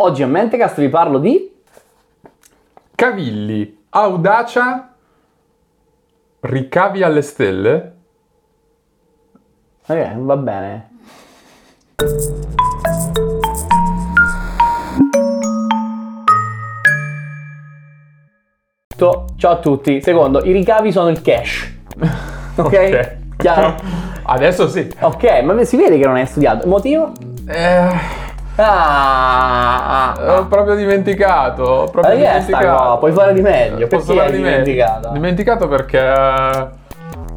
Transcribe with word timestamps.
Oggi 0.00 0.22
a 0.22 0.28
Mentecast 0.28 0.78
vi 0.78 0.88
parlo 0.88 1.18
di... 1.18 1.52
Cavilli, 2.94 3.86
audacia, 3.88 4.94
ricavi 6.38 7.02
alle 7.02 7.20
stelle? 7.20 7.96
Ok, 9.86 10.14
va 10.18 10.36
bene. 10.36 10.90
Ciao 18.96 19.50
a 19.50 19.58
tutti. 19.58 20.00
Secondo, 20.00 20.44
i 20.44 20.52
ricavi 20.52 20.92
sono 20.92 21.08
il 21.08 21.20
cash. 21.20 21.74
Ok? 22.54 22.66
Ok. 22.66 23.16
Chiaro? 23.36 23.74
Adesso 24.22 24.68
sì. 24.68 24.88
Ok, 25.00 25.42
ma 25.42 25.64
si 25.64 25.76
vede 25.76 25.98
che 25.98 26.06
non 26.06 26.14
hai 26.14 26.26
studiato. 26.26 26.68
Motivo? 26.68 27.12
Eh, 27.48 27.88
Ah, 28.60 30.14
ho 30.38 30.46
proprio 30.46 30.74
dimenticato. 30.74 31.62
Ho 31.62 31.84
Ma 31.84 31.90
proprio 31.90 32.16
che 32.16 32.24
è 32.24 32.40
sta 32.40 32.58
dimenticato. 32.58 32.82
cosa? 32.82 32.96
Puoi 32.96 33.12
fare 33.12 33.32
di 33.34 33.40
meglio. 33.40 33.86
Posso 33.86 34.06
Perché 34.14 34.20
fare 34.20 34.36
di 34.36 34.42
meglio? 34.42 34.62
dimenticato? 34.62 35.08
Dimenticato 35.10 35.68
perché 35.68 36.70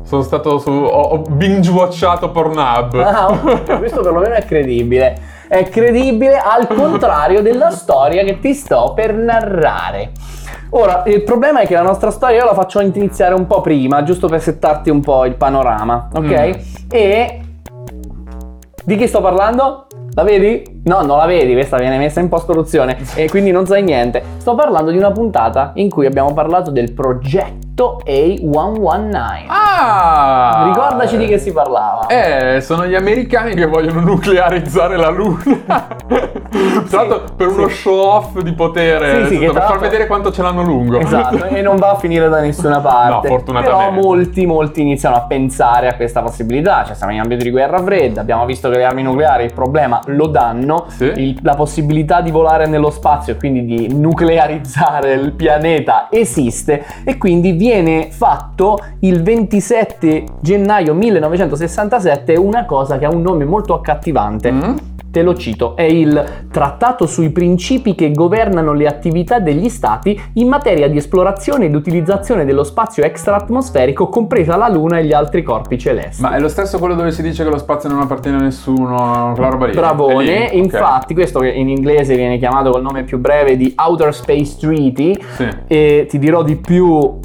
sono 0.04 0.22
stato 0.24 0.58
su. 0.58 0.72
Ho, 0.72 1.02
ho 1.02 1.18
binge-watchato 1.20 2.30
Pornhub. 2.32 2.96
Ah, 2.96 3.38
questo 3.78 4.02
perlomeno 4.02 4.34
è 4.34 4.44
credibile. 4.46 5.40
È 5.48 5.68
credibile 5.70 6.38
al 6.38 6.68
contrario 6.68 7.42
della 7.42 7.72
storia 7.72 8.24
che 8.24 8.40
ti 8.40 8.54
sto 8.54 8.94
per 8.96 9.14
narrare. 9.14 10.12
Ora, 10.72 11.04
il 11.06 11.24
problema 11.24 11.60
è 11.60 11.68
che 11.68 11.74
la 11.74 11.82
nostra 11.82 12.10
storia 12.12 12.38
io 12.40 12.46
la 12.46 12.54
faccio 12.54 12.80
iniziare 12.80 13.34
un 13.34 13.46
po' 13.46 13.60
prima, 13.60 14.04
giusto 14.04 14.28
per 14.28 14.42
settarti 14.42 14.90
un 14.90 15.02
po' 15.02 15.26
il 15.26 15.36
panorama, 15.36 16.08
ok? 16.14 16.24
Mm. 16.24 16.52
E 16.90 17.42
di 18.86 18.96
chi 18.96 19.08
sto 19.08 19.20
parlando? 19.22 19.88
La 20.14 20.24
vedi? 20.24 20.81
No, 20.84 21.02
non 21.04 21.18
la 21.18 21.28
vedi, 21.28 21.54
questa 21.54 21.78
viene 21.78 22.00
messa 22.00 22.22
in 22.22 22.28
post-produzione 22.28 22.98
e 23.14 23.30
quindi 23.30 23.52
non 23.52 23.68
sai 23.68 23.84
niente. 23.84 24.24
Sto 24.38 24.56
parlando 24.56 24.90
di 24.90 24.98
una 24.98 25.12
puntata 25.12 25.74
in 25.76 25.92
cui 25.92 26.08
abbiamo 26.08 26.34
parlato 26.34 26.72
del 26.72 26.92
progetto 26.92 28.02
A119. 28.04 29.46
Ah! 29.48 30.64
Ricordaci 30.74 31.18
di 31.18 31.28
che 31.28 31.38
si 31.38 31.52
parlava. 31.52 32.08
Eh, 32.08 32.62
sono 32.62 32.88
gli 32.88 32.96
americani 32.96 33.54
che 33.54 33.68
vogliono 33.68 34.00
nuclearizzare 34.02 34.98
la 34.98 35.10
Luna. 35.10 35.44
Tra 36.90 37.04
l'altro, 37.04 37.24
per 37.36 37.48
uno 37.48 37.68
sì. 37.68 37.76
show 37.76 38.00
off 38.00 38.40
di 38.40 38.54
potere, 38.54 39.28
Sì, 39.28 39.36
sì, 39.36 39.40
che 39.40 39.52
per 39.52 39.62
far 39.62 39.80
vedere 39.80 40.08
quanto 40.08 40.32
ce 40.32 40.42
l'hanno 40.42 40.64
lungo. 40.64 40.98
Esatto, 40.98 41.46
e 41.46 41.62
non 41.62 41.78
va 41.78 41.92
a 41.92 41.96
finire 41.96 42.28
da 42.28 42.40
nessuna 42.40 42.80
parte. 42.80 43.28
No, 43.28 43.36
fortunatamente. 43.36 43.86
Però 43.86 44.02
molti, 44.02 44.46
molti 44.46 44.82
iniziano 44.82 45.16
a 45.16 45.22
pensare 45.22 45.88
a 45.88 45.96
questa 45.96 46.22
possibilità. 46.22 46.84
Cioè, 46.86 46.96
siamo 46.96 47.14
in 47.14 47.20
ambito 47.20 47.44
di 47.44 47.52
guerra 47.52 47.82
fredda, 47.82 48.22
abbiamo 48.22 48.46
visto 48.46 48.70
che 48.70 48.78
le 48.78 48.86
armi 48.86 49.04
nucleari 49.04 49.46
il 49.46 49.54
problema 49.54 50.00
lo 50.08 50.28
danno. 50.28 50.71
Sì. 50.88 51.06
Il- 51.16 51.40
la 51.42 51.56
possibilità 51.56 52.22
di 52.22 52.32
volare 52.32 52.68
nello 52.68 52.90
spazio 52.90 53.34
e 53.34 53.38
quindi 53.38 53.66
di 53.66 53.94
nuclearizzare 53.94 55.14
il 55.14 55.34
pianeta 55.34 56.08
esiste 56.12 56.84
e 57.04 57.18
quindi 57.18 57.52
viene 57.54 58.10
fatto 58.12 58.78
il 59.00 59.22
27 59.22 60.24
gennaio 60.40 60.94
1967 60.94 62.36
una 62.36 62.66
cosa 62.66 62.98
che 62.98 63.06
ha 63.06 63.10
un 63.10 63.22
nome 63.22 63.46
molto 63.46 63.74
accattivante. 63.74 64.52
Mm? 64.52 64.76
Te 65.12 65.24
lo 65.24 65.36
cito, 65.36 65.76
è 65.76 65.82
il 65.82 66.40
Trattato 66.50 67.06
sui 67.06 67.32
principi 67.32 67.96
che 67.96 68.12
governano 68.12 68.72
le 68.72 68.88
attività 68.88 69.40
degli 69.40 69.68
Stati 69.68 70.20
in 70.34 70.48
materia 70.48 70.88
di 70.88 70.98
esplorazione 70.98 71.66
ed 71.66 71.76
utilizzazione 71.76 72.46
dello 72.46 72.64
spazio 72.64 73.04
extraatmosferico, 73.04 74.08
compresa 74.08 74.56
la 74.56 74.70
Luna 74.70 75.00
e 75.00 75.06
gli 75.06 75.12
altri 75.12 75.44
corpi 75.44 75.78
celesti. 75.78 76.22
Ma 76.22 76.36
è 76.36 76.40
lo 76.40 76.48
stesso 76.48 76.80
quello 76.80 76.96
dove 76.96 77.12
si 77.12 77.22
dice 77.22 77.44
che 77.44 77.50
lo 77.50 77.58
spazio 77.58 77.90
non 77.90 78.00
appartiene 78.00 78.38
a 78.38 78.42
nessuno, 78.42 79.34
quella 79.34 79.50
roba 79.50 79.66
lì. 79.66 79.74
Bravone, 79.74 80.50
lì? 80.52 80.58
infatti 80.58 81.14
questo 81.14 81.40
che 81.40 81.50
in 81.50 81.68
inglese 81.68 82.16
viene 82.16 82.38
chiamato 82.38 82.72
col 82.72 82.82
nome 82.82 83.04
più 83.04 83.18
breve 83.18 83.58
di 83.58 83.74
Outer 83.76 84.14
Space 84.14 84.56
Treaty. 84.60 85.18
Sì. 85.36 85.48
e 85.68 86.06
ti 86.10 86.20
dirò 86.20 86.42
di 86.42 86.56
più, 86.56 87.20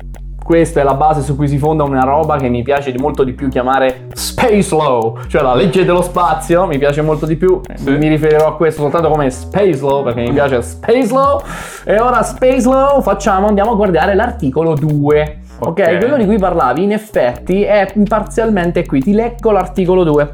questa 0.46 0.80
è 0.80 0.84
la 0.84 0.94
base 0.94 1.22
su 1.22 1.34
cui 1.34 1.48
si 1.48 1.58
fonda 1.58 1.82
una 1.82 2.02
roba 2.02 2.36
che 2.36 2.48
mi 2.48 2.62
piace 2.62 2.94
molto 2.96 3.24
di 3.24 3.32
più 3.32 3.48
chiamare 3.48 4.06
Space 4.14 4.72
Law, 4.74 5.18
cioè 5.26 5.42
la 5.42 5.54
legge 5.56 5.84
dello 5.84 6.02
spazio, 6.02 6.66
mi 6.66 6.78
piace 6.78 7.02
molto 7.02 7.26
di 7.26 7.34
più, 7.34 7.60
Sì. 7.74 7.90
mi 7.90 8.06
riferirò 8.06 8.46
a 8.46 8.54
questo 8.56 8.82
soltanto 8.82 9.08
come 9.10 9.28
Space 9.28 9.80
Law 9.80 10.04
perché 10.04 10.20
mi 10.20 10.30
piace 10.32 10.62
Space 10.62 11.12
Law 11.12 11.42
e 11.84 11.98
ora 11.98 12.22
Space 12.22 12.68
Law 12.68 13.02
facciamo, 13.02 13.48
andiamo 13.48 13.72
a 13.72 13.74
guardare 13.74 14.14
l'articolo 14.14 14.74
2. 14.74 15.40
Ok, 15.58 15.68
Ok. 15.80 15.98
quello 15.98 16.16
di 16.16 16.24
cui 16.26 16.38
parlavi 16.38 16.84
in 16.84 16.92
effetti 16.92 17.62
è 17.64 17.92
parzialmente 18.08 18.86
qui, 18.86 19.00
ti 19.00 19.12
leggo 19.12 19.50
l'articolo 19.50 20.04
2. 20.04 20.30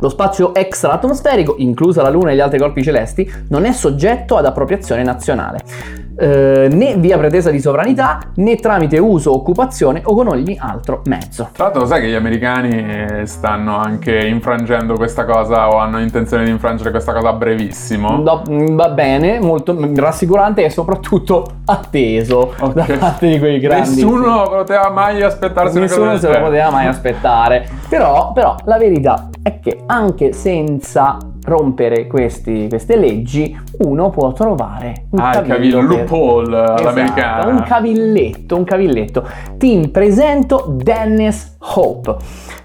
Lo 0.00 0.08
spazio 0.10 0.54
extraatmosferico, 0.54 1.54
inclusa 1.58 2.02
la 2.02 2.10
Luna 2.10 2.30
e 2.32 2.34
gli 2.34 2.40
altri 2.40 2.58
corpi 2.58 2.82
celesti, 2.82 3.30
non 3.48 3.64
è 3.64 3.72
soggetto 3.72 4.36
ad 4.36 4.44
appropriazione 4.46 5.02
nazionale, 5.02 5.60
eh, 6.18 6.68
né 6.70 6.96
via 6.96 7.18
pretesa 7.18 7.50
di 7.50 7.60
sovranità, 7.60 8.18
né 8.36 8.56
tramite 8.56 8.98
uso, 8.98 9.34
occupazione 9.34 10.02
o 10.04 10.14
con 10.14 10.28
ogni 10.28 10.56
altro 10.58 11.02
mezzo. 11.04 11.48
Tra 11.52 11.64
l'altro, 11.64 11.82
lo 11.82 11.86
sai 11.86 12.00
che 12.00 12.08
gli 12.08 12.14
americani 12.14 12.70
eh, 12.70 13.26
stanno 13.26 13.76
anche 13.76 14.26
infrangendo 14.26 14.94
questa 14.94 15.24
cosa 15.24 15.68
o 15.68 15.76
hanno 15.76 16.00
intenzione 16.00 16.44
di 16.44 16.50
infrangere 16.50 16.90
questa 16.90 17.12
cosa 17.12 17.28
a 17.28 17.32
brevissimo? 17.32 18.16
No, 18.16 18.42
mm, 18.48 18.76
va 18.76 18.88
bene, 18.88 19.40
molto 19.40 19.76
rassicurante 19.94 20.64
e 20.64 20.70
soprattutto 20.70 21.46
atteso 21.66 22.54
Ok. 22.58 22.72
da 22.72 22.86
parte 22.98 23.28
di 23.28 23.38
quei 23.38 23.58
grandi. 23.58 23.90
Nessuno 23.90 24.48
poteva 24.48 24.90
mai 24.90 25.22
aspettarsi 25.22 25.76
una 25.76 25.86
cosa 25.86 26.12
Nessuno 26.12 26.18
se 26.18 26.38
lo 26.38 26.44
poteva 26.44 26.70
mai 26.70 26.86
aspettare. 26.86 27.68
Però, 27.88 28.32
però 28.32 28.56
la 28.64 28.78
verità 28.78 29.28
è 29.42 29.60
che 29.60 29.82
anche 29.86 30.32
senza 30.32 31.18
rompere 31.46 32.06
questi- 32.06 32.68
queste 32.68 32.96
leggi, 32.96 33.56
uno 33.78 34.10
può 34.10 34.32
trovare 34.32 35.06
un 35.10 35.20
Ah, 35.20 35.38
il 35.38 35.46
cavillo 35.46 35.78
per- 35.78 35.86
loophole 35.88 36.62
Esatto, 36.62 36.82
all'americana. 36.82 37.46
un 37.50 37.62
cavilletto, 37.62 38.56
un 38.56 38.64
cavilletto. 38.64 39.24
Ti 39.56 39.88
presento 39.92 40.66
Dennis 40.68 41.56
Hope. 41.74 42.16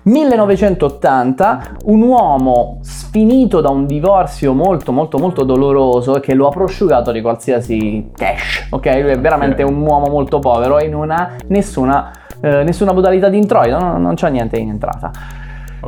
1980, 0.03 1.75
un 1.85 2.01
uomo 2.01 2.79
sfinito 2.81 3.61
da 3.61 3.69
un 3.69 3.85
divorzio 3.85 4.53
molto 4.53 4.91
molto 4.91 5.17
molto 5.19 5.43
doloroso 5.43 6.13
che 6.19 6.33
lo 6.33 6.47
ha 6.47 6.49
prosciugato 6.49 7.11
di 7.11 7.21
qualsiasi 7.21 8.09
cash, 8.15 8.67
ok? 8.71 8.85
Lui 9.01 9.11
è 9.11 9.19
veramente 9.19 9.63
un 9.63 9.79
uomo 9.79 10.07
molto 10.09 10.39
povero 10.39 10.79
e 10.79 10.87
non 10.87 11.11
ha 11.11 11.35
nessuna, 11.47 12.11
eh, 12.41 12.63
nessuna 12.63 12.93
modalità 12.93 13.29
di 13.29 13.37
introito, 13.37 13.77
non, 13.79 14.01
non 14.01 14.15
c'ha 14.15 14.27
niente 14.27 14.57
in 14.57 14.69
entrata. 14.69 15.11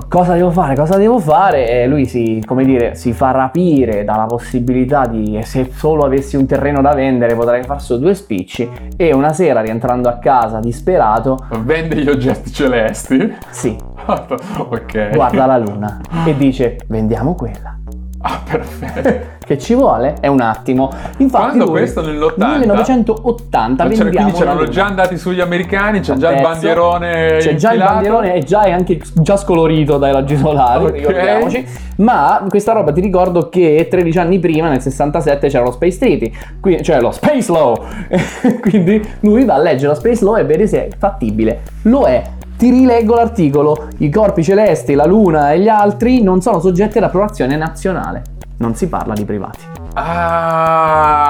Cosa 0.09 0.33
devo 0.33 0.49
fare? 0.51 0.75
Cosa 0.75 0.97
devo 0.97 1.19
fare? 1.19 1.69
E 1.69 1.87
lui 1.87 2.05
si, 2.05 2.43
come 2.45 2.65
dire, 2.65 2.95
si 2.95 3.13
fa 3.13 3.31
rapire 3.31 4.03
dalla 4.03 4.25
possibilità 4.25 5.05
di, 5.05 5.39
se 5.43 5.69
solo 5.71 6.03
avessi 6.03 6.35
un 6.35 6.45
terreno 6.47 6.81
da 6.81 6.93
vendere 6.93 7.35
potrei 7.35 7.63
far 7.63 7.81
su 7.81 7.99
due 7.99 8.15
spicci 8.15 8.69
e 8.97 9.13
una 9.13 9.33
sera 9.33 9.61
rientrando 9.61 10.09
a 10.09 10.17
casa 10.17 10.59
disperato, 10.59 11.37
Vende 11.63 11.97
gli 11.97 12.09
oggetti 12.09 12.51
celesti. 12.51 13.35
sì, 13.49 13.75
ok. 14.05 15.09
guarda 15.13 15.45
la 15.45 15.57
luna 15.57 16.01
e 16.25 16.35
dice 16.35 16.77
vendiamo 16.87 17.35
quella. 17.35 17.77
Ah, 18.25 18.39
perfetto. 18.49 19.31
Che 19.45 19.57
ci 19.57 19.73
vuole? 19.75 20.15
È 20.21 20.27
un 20.27 20.39
attimo. 20.39 20.89
Infatti 21.17 21.43
Quando 21.43 21.65
lui, 21.65 21.73
questo 21.73 22.01
nell'80? 22.01 22.59
1980 22.59 23.83
Ma 23.83 23.89
c'era- 23.89 24.03
vendiamo 24.05 24.09
quindi 24.29 24.31
c'erano 24.39 24.59
luna. 24.61 24.71
già 24.71 24.85
andati 24.85 25.17
sugli 25.17 25.41
americani, 25.41 25.99
c'è 25.99 26.13
già 26.15 26.31
il 26.33 26.41
bandierone 26.41 27.37
C'è 27.39 27.55
già 27.55 27.73
il 27.73 27.79
bandierone 27.79 28.35
e 28.35 28.43
già 28.43 28.61
è 28.63 28.71
anche 28.71 29.01
già 29.15 29.35
scolorito 29.35 29.97
dai 29.97 30.13
raggi 30.13 30.37
solari, 30.37 30.85
Ok. 30.85 30.91
ricordiamoci. 30.95 31.67
Ma 31.97 32.45
questa 32.47 32.71
roba 32.71 32.93
ti 32.93 33.01
ricordo 33.01 33.49
che 33.49 33.87
13 33.89 34.17
anni 34.19 34.39
prima, 34.39 34.69
nel 34.69 34.79
67, 34.81 35.49
c'era 35.49 35.65
lo 35.65 35.71
Space 35.71 35.97
Treaty, 35.97 36.31
qui- 36.61 36.81
cioè 36.81 37.01
lo 37.01 37.11
Space 37.11 37.51
Law. 37.51 37.75
Quindi 38.61 39.05
lui 39.19 39.43
va 39.43 39.55
a 39.55 39.59
leggere 39.59 39.89
la 39.89 39.95
Space 39.95 40.23
Law 40.23 40.37
e 40.37 40.45
vede 40.45 40.65
se 40.67 40.87
è 40.87 40.89
fattibile. 40.97 41.59
Lo 41.83 42.05
è. 42.05 42.23
Ti 42.63 42.69
rileggo 42.69 43.15
l'articolo. 43.15 43.89
I 43.97 44.09
corpi 44.09 44.41
celesti, 44.41 44.93
la 44.93 45.05
Luna 45.05 45.51
e 45.51 45.59
gli 45.59 45.67
altri 45.67 46.23
non 46.23 46.39
sono 46.39 46.61
soggetti 46.61 46.97
ad 46.97 47.03
approvazione 47.03 47.57
nazionale. 47.57 48.21
Non 48.59 48.73
si 48.73 48.87
parla 48.87 49.13
di 49.13 49.25
privati. 49.25 49.59
Ah. 49.95 51.25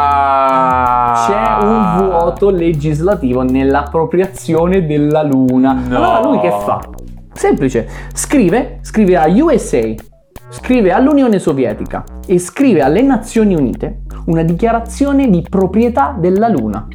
C'è 1.25 1.65
un 1.65 1.97
vuoto 1.97 2.51
legislativo 2.51 3.41
nell'appropriazione 3.41 4.85
della 4.85 5.23
Luna. 5.23 5.73
No. 5.73 5.97
Allora 5.97 6.21
lui 6.21 6.39
che 6.39 6.51
fa? 6.51 6.81
Semplice, 7.33 7.89
scrive, 8.13 8.77
scrive 8.81 9.17
a 9.17 9.25
USA, 9.27 9.91
scrive 10.49 10.91
all'Unione 10.91 11.39
Sovietica 11.39 12.03
e 12.27 12.37
scrive 12.37 12.83
alle 12.83 13.01
Nazioni 13.01 13.55
Unite 13.55 14.01
una 14.27 14.43
dichiarazione 14.43 15.27
di 15.31 15.43
proprietà 15.49 16.15
della 16.15 16.47
Luna. 16.47 16.85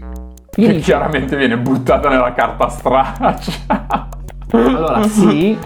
Gli 0.54 0.64
Che 0.64 0.72
dice, 0.74 0.84
chiaramente 0.92 1.36
viene 1.36 1.58
buttata 1.58 2.08
nella 2.08 2.32
carta 2.34 2.68
straccia. 2.68 4.06
Allora 4.50 5.02
sì, 5.02 5.56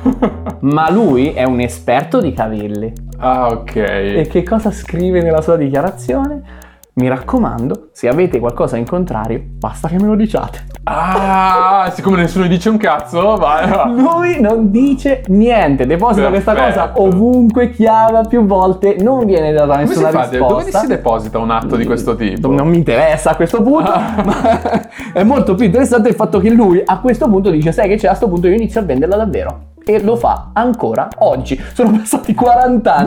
ma 0.61 0.91
lui 0.91 1.33
è 1.33 1.45
un 1.45 1.61
esperto 1.61 2.21
di 2.21 2.33
cavilli. 2.33 2.93
Ah, 3.19 3.49
ok. 3.49 3.77
E 3.77 4.27
che 4.31 4.43
cosa 4.43 4.71
scrive 4.71 5.23
nella 5.23 5.41
sua 5.41 5.57
dichiarazione? 5.57 6.61
Mi 6.95 7.09
raccomando, 7.09 7.89
se 7.93 8.07
avete 8.09 8.39
qualcosa 8.39 8.77
in 8.77 8.85
contrario, 8.85 9.41
basta 9.43 9.89
che 9.89 9.97
me 9.99 10.09
lo 10.09 10.15
diciate. 10.15 10.67
Ah, 10.85 11.91
siccome 11.95 12.19
nessuno 12.19 12.47
dice 12.47 12.69
un 12.69 12.77
cazzo, 12.77 13.37
vai. 13.37 13.67
va. 13.67 13.85
Lui 13.87 14.39
non 14.43 14.71
dice 14.71 15.23
niente, 15.29 15.87
deposita 15.87 16.29
questa 16.29 16.55
cosa 16.55 16.93
ovunque, 16.97 17.71
chiama 17.71 18.21
più 18.27 18.45
volte, 18.45 18.97
non 19.01 19.25
viene 19.25 19.53
data 19.53 19.73
Come 19.73 19.87
si 19.87 20.03
nessuna 20.03 20.11
fa? 20.11 20.27
Dove 20.37 20.39
risposta. 20.65 20.79
si 20.81 20.87
deposita 20.87 21.39
un 21.39 21.51
atto 21.51 21.77
di 21.77 21.87
questo 21.87 22.15
tipo? 22.15 22.51
Non 22.53 22.69
mi 22.69 22.77
interessa 22.77 23.31
a 23.31 23.37
questo 23.37 23.63
punto, 23.63 23.91
Ah. 23.91 24.23
ma 24.23 24.89
è 25.15 25.23
molto 25.23 25.55
più 25.55 25.65
interessante 25.65 26.11
il 26.11 26.15
fatto 26.15 26.41
che 26.41 26.51
lui 26.51 26.83
a 26.85 27.01
questo 27.01 27.27
punto 27.27 27.49
dice: 27.49 27.73
Sai 27.73 27.89
che 27.89 27.97
c'è, 27.97 28.05
a 28.05 28.11
questo 28.11 28.29
punto 28.29 28.49
io 28.49 28.55
inizio 28.55 28.81
a 28.81 28.85
venderla 28.85 29.17
davvero. 29.17 29.61
E 29.83 30.03
lo 30.03 30.17
fa 30.17 30.51
ancora 30.53 31.09
oggi. 31.21 31.59
Sono 31.73 31.93
passati 31.93 32.35
40 32.35 32.95
anni. 32.97 33.07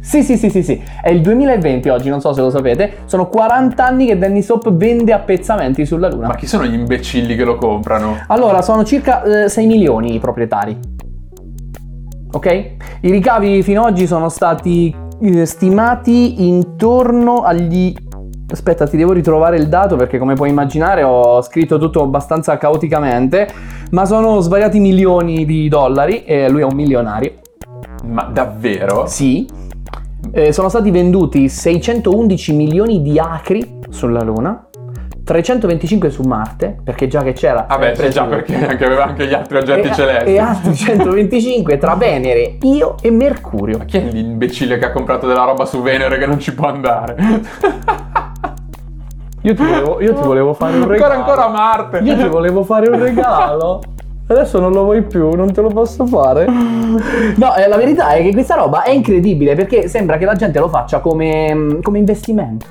Sì, 0.00 0.22
sì, 0.22 0.38
sì, 0.38 0.48
sì, 0.48 0.62
sì. 0.62 0.82
È 1.02 1.10
il 1.10 1.20
2020 1.20 1.88
oggi, 1.90 2.08
non 2.08 2.20
so 2.20 2.32
se 2.32 2.40
lo 2.40 2.50
sapete. 2.50 3.02
Sono 3.04 3.28
40 3.28 3.84
anni 3.84 4.06
che 4.06 4.18
Danny 4.18 4.42
Soap 4.42 4.72
vende 4.72 5.12
a 5.12 5.18
pezzamenti 5.18 5.84
sulla 5.84 6.08
Luna. 6.08 6.28
Ma 6.28 6.34
chi 6.36 6.46
sono 6.46 6.64
gli 6.64 6.74
imbecilli 6.74 7.36
che 7.36 7.44
lo 7.44 7.56
comprano? 7.56 8.16
Allora, 8.28 8.62
sono 8.62 8.82
circa 8.82 9.44
eh, 9.44 9.48
6 9.48 9.66
milioni 9.66 10.14
i 10.14 10.18
proprietari. 10.18 10.78
Ok? 12.32 12.46
I 13.02 13.10
ricavi 13.10 13.62
fino 13.62 13.84
ad 13.84 13.92
oggi 13.92 14.06
sono 14.06 14.28
stati 14.28 14.94
eh, 15.20 15.46
stimati 15.46 16.46
intorno 16.46 17.42
agli... 17.42 17.94
Aspetta, 18.50 18.86
ti 18.86 18.96
devo 18.96 19.12
ritrovare 19.12 19.56
il 19.58 19.68
dato 19.68 19.94
perché 19.94 20.18
come 20.18 20.34
puoi 20.34 20.48
immaginare 20.48 21.04
ho 21.04 21.40
scritto 21.42 21.78
tutto 21.78 22.02
abbastanza 22.02 22.56
caoticamente, 22.56 23.48
ma 23.90 24.04
sono 24.06 24.40
svariati 24.40 24.80
milioni 24.80 25.44
di 25.44 25.68
dollari 25.68 26.24
e 26.24 26.48
lui 26.48 26.62
è 26.62 26.64
un 26.64 26.74
milionario. 26.74 27.34
Ma 28.06 28.24
davvero? 28.24 29.06
Sì. 29.06 29.59
Eh, 30.32 30.52
sono 30.52 30.68
stati 30.68 30.90
venduti 30.90 31.48
611 31.48 32.52
milioni 32.52 33.02
di 33.02 33.18
acri 33.18 33.78
sulla 33.88 34.22
Luna, 34.22 34.68
325 35.24 36.10
su 36.10 36.22
Marte, 36.22 36.80
perché 36.82 37.06
già 37.06 37.22
che 37.22 37.32
c'era... 37.32 37.66
Vabbè, 37.68 37.94
sempre 37.94 38.06
sì, 38.06 38.12
già 38.12 38.24
perché 38.24 38.66
anche 38.66 38.84
aveva 38.84 39.04
anche 39.04 39.26
gli 39.26 39.32
altri 39.32 39.58
oggetti 39.58 39.88
e, 39.88 39.92
celesti. 39.92 40.30
e 40.30 40.38
altri 40.38 40.74
125 40.74 41.78
tra 41.78 41.94
Venere, 41.94 42.56
Io 42.62 42.96
e 43.00 43.10
Mercurio. 43.10 43.78
Ma 43.78 43.84
chi 43.84 43.98
è 43.98 44.02
l'imbecille 44.02 44.78
che 44.78 44.86
ha 44.86 44.90
comprato 44.90 45.26
della 45.26 45.44
roba 45.44 45.64
su 45.64 45.82
Venere 45.82 46.18
che 46.18 46.26
non 46.26 46.38
ci 46.38 46.54
può 46.54 46.68
andare? 46.68 47.16
Io 49.42 49.54
ti 49.54 49.64
volevo, 49.64 50.00
io 50.02 50.14
ti 50.14 50.20
volevo 50.20 50.52
fare 50.52 50.76
un 50.76 50.86
regalo. 50.86 51.14
Ancora 51.14 51.44
ancora 51.44 51.48
Marte. 51.48 51.98
Io 51.98 52.16
ti 52.16 52.28
volevo 52.28 52.62
fare 52.62 52.90
un 52.90 52.98
regalo. 52.98 53.80
Adesso 54.30 54.60
non 54.60 54.70
lo 54.70 54.84
vuoi 54.84 55.02
più, 55.02 55.34
non 55.34 55.52
te 55.52 55.60
lo 55.60 55.70
posso 55.70 56.06
fare. 56.06 56.46
No, 56.46 57.56
eh, 57.56 57.66
la 57.66 57.76
verità 57.76 58.10
è 58.10 58.22
che 58.22 58.30
questa 58.30 58.54
roba 58.54 58.84
è 58.84 58.90
incredibile 58.90 59.56
perché 59.56 59.88
sembra 59.88 60.18
che 60.18 60.24
la 60.24 60.34
gente 60.34 60.60
lo 60.60 60.68
faccia 60.68 61.00
come, 61.00 61.80
come 61.82 61.98
investimento. 61.98 62.64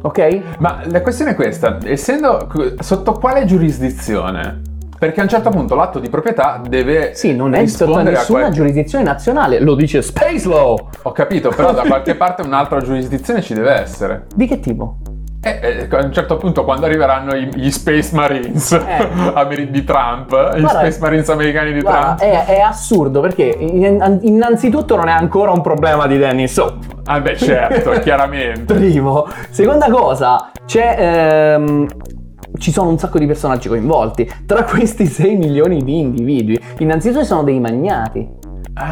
Ok? 0.00 0.40
Ma 0.60 0.80
la 0.84 1.02
questione 1.02 1.32
è 1.32 1.34
questa, 1.34 1.78
essendo 1.84 2.48
sotto 2.80 3.12
quale 3.12 3.44
giurisdizione? 3.44 4.62
Perché 4.98 5.20
a 5.20 5.24
un 5.24 5.28
certo 5.28 5.50
punto 5.50 5.74
l'atto 5.74 5.98
di 5.98 6.08
proprietà 6.08 6.62
deve 6.66 7.10
Sì, 7.14 7.36
non 7.36 7.52
è 7.52 7.66
sotto 7.66 7.84
rispondere 7.84 8.16
a 8.16 8.18
nessuna 8.20 8.40
quel- 8.40 8.52
giurisdizione 8.54 9.04
nazionale, 9.04 9.60
lo 9.60 9.74
dice 9.74 10.00
Space 10.00 10.48
Law. 10.48 10.88
Ho 11.02 11.12
capito, 11.12 11.50
però 11.50 11.74
da 11.74 11.82
qualche 11.86 12.14
parte 12.14 12.40
un'altra 12.40 12.80
giurisdizione 12.80 13.42
ci 13.42 13.52
deve 13.52 13.72
essere. 13.72 14.24
Di 14.34 14.46
che 14.46 14.58
tipo? 14.58 14.96
E 15.40 15.58
eh, 15.90 15.96
a 15.96 16.04
un 16.04 16.12
certo 16.12 16.36
punto, 16.36 16.64
quando 16.64 16.86
arriveranno 16.86 17.34
gli 17.36 17.70
Space 17.70 18.14
Marines 18.14 18.72
ameri- 19.34 19.70
di 19.70 19.84
Trump, 19.84 20.30
gli 20.32 20.56
Eh. 20.56 20.60
Guarda, 20.60 20.68
Space 20.80 20.98
Marines 21.00 21.28
americani 21.28 21.72
di 21.72 21.80
Guarda, 21.80 22.14
Trump. 22.16 22.20
è, 22.32 22.44
è 22.46 22.58
assurdo 22.60 23.20
perché 23.20 23.44
in- 23.58 24.18
innanzitutto 24.22 24.96
non 24.96 25.06
è 25.08 25.12
ancora 25.12 25.52
un 25.52 25.60
problema 25.60 26.06
di 26.08 26.18
Dennis 26.18 26.52
Soap. 26.52 26.82
Ah, 27.04 27.20
beh, 27.20 27.36
certo, 27.36 27.90
chiaramente. 28.02 28.74
Primo. 28.74 29.26
Seconda 29.50 29.88
cosa, 29.90 30.50
c'è. 30.66 30.96
ehm, 30.98 31.86
ci 32.58 32.72
sono 32.72 32.88
un 32.88 32.98
sacco 32.98 33.18
di 33.18 33.26
personaggi 33.26 33.68
coinvolti. 33.68 34.28
Tra 34.44 34.64
questi 34.64 35.06
6 35.06 35.36
milioni 35.36 35.84
di 35.84 36.00
individui, 36.00 36.58
innanzitutto 36.78 37.20
ci 37.20 37.26
sono 37.28 37.44
dei 37.44 37.60
magnati 37.60 38.26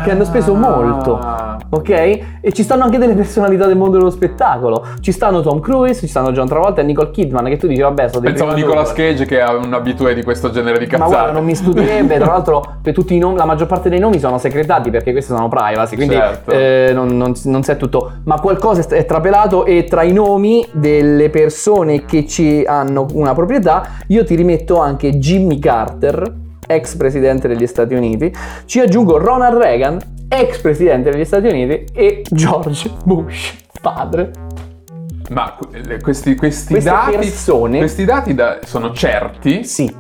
che 0.05 0.11
hanno 0.11 0.25
speso 0.25 0.55
molto. 0.55 1.19
Ah. 1.19 1.59
Ok? 1.69 1.91
E 1.91 2.53
ci 2.53 2.63
stanno 2.63 2.85
anche 2.85 2.99
delle 2.99 3.15
personalità 3.15 3.67
del 3.67 3.77
mondo 3.77 3.99
dello 3.99 4.11
spettacolo. 4.11 4.85
Ci 5.01 5.13
stanno 5.13 5.41
Tom 5.41 5.61
Cruise, 5.61 6.01
ci 6.01 6.09
stanno 6.09 6.33
John 6.33 6.47
Travolta 6.49 6.81
e 6.81 6.85
Nicole 6.85 7.11
Kidman. 7.11 7.45
Che 7.47 7.57
tu 7.57 7.67
dici, 7.67 7.81
vabbè, 7.81 8.09
sono 8.09 8.21
dei 8.21 8.31
Pensavo 8.33 8.51
a 8.53 8.55
Nicolas. 8.55 8.93
Cage 8.93 9.25
che 9.25 9.41
ha 9.41 9.55
un 9.55 9.73
abitue 9.73 10.15
di 10.15 10.23
questo 10.23 10.51
genere 10.51 10.79
di 10.79 10.85
Ma 10.87 10.91
cazzate. 10.91 11.11
guarda, 11.11 11.33
non 11.33 11.45
mi 11.45 11.55
studierebbe, 11.55 12.17
tra 12.19 12.33
l'altro 12.33 12.75
per 12.83 12.93
tutti 12.95 13.15
i 13.15 13.19
nomi, 13.19 13.37
la 13.37 13.45
maggior 13.45 13.67
parte 13.67 13.89
dei 13.89 13.99
nomi 13.99 14.19
sono 14.19 14.39
segretati 14.39 14.91
perché 14.91 15.13
questi 15.13 15.33
sono 15.33 15.49
privacy, 15.49 15.97
quindi 15.97 16.15
Certo. 16.15 16.51
eh, 16.51 16.91
non, 16.93 17.17
non, 17.17 17.35
non 17.45 17.63
sa 17.63 17.75
tutto, 17.77 18.13
ma 18.25 18.41
qualcosa 18.41 18.81
è 18.81 18.97
è 18.97 19.05
trapelato 19.05 19.67
e 19.67 19.85
tra 19.85 20.03
i 20.03 20.13
nomi 20.13 20.67
delle 20.73 21.29
persone 21.29 22.05
che 22.07 22.27
ci 22.27 22.65
hanno 22.65 23.07
una 23.13 23.35
proprietà 23.35 23.89
io 24.09 24.25
ti 24.25 24.35
rimetto 24.35 24.79
anche 24.79 25.19
Jimmy 25.19 25.59
Carter, 25.59 26.33
ex 26.67 26.97
presidente 26.97 27.49
degli 27.49 27.67
Stati 27.67 27.95
Uniti, 27.95 28.33
ci 28.65 28.81
aggiungo 28.81 29.19
Ronald 29.19 29.57
Reagan, 29.57 29.99
ex 30.29 30.59
presidente 30.61 31.11
degli 31.11 31.25
Stati 31.25 31.47
Uniti 31.49 31.85
e 31.93 32.23
George 32.31 32.91
Bush, 33.05 33.55
padre. 33.81 34.31
Ma 35.31 35.57
questi, 36.01 36.37
questi 36.37 36.79
dati, 36.81 37.17
persone- 37.17 37.79
questi 37.79 38.05
dati 38.05 38.33
da- 38.35 38.59
sono 38.65 38.93
certi? 38.93 39.65
Sì, 39.65 39.93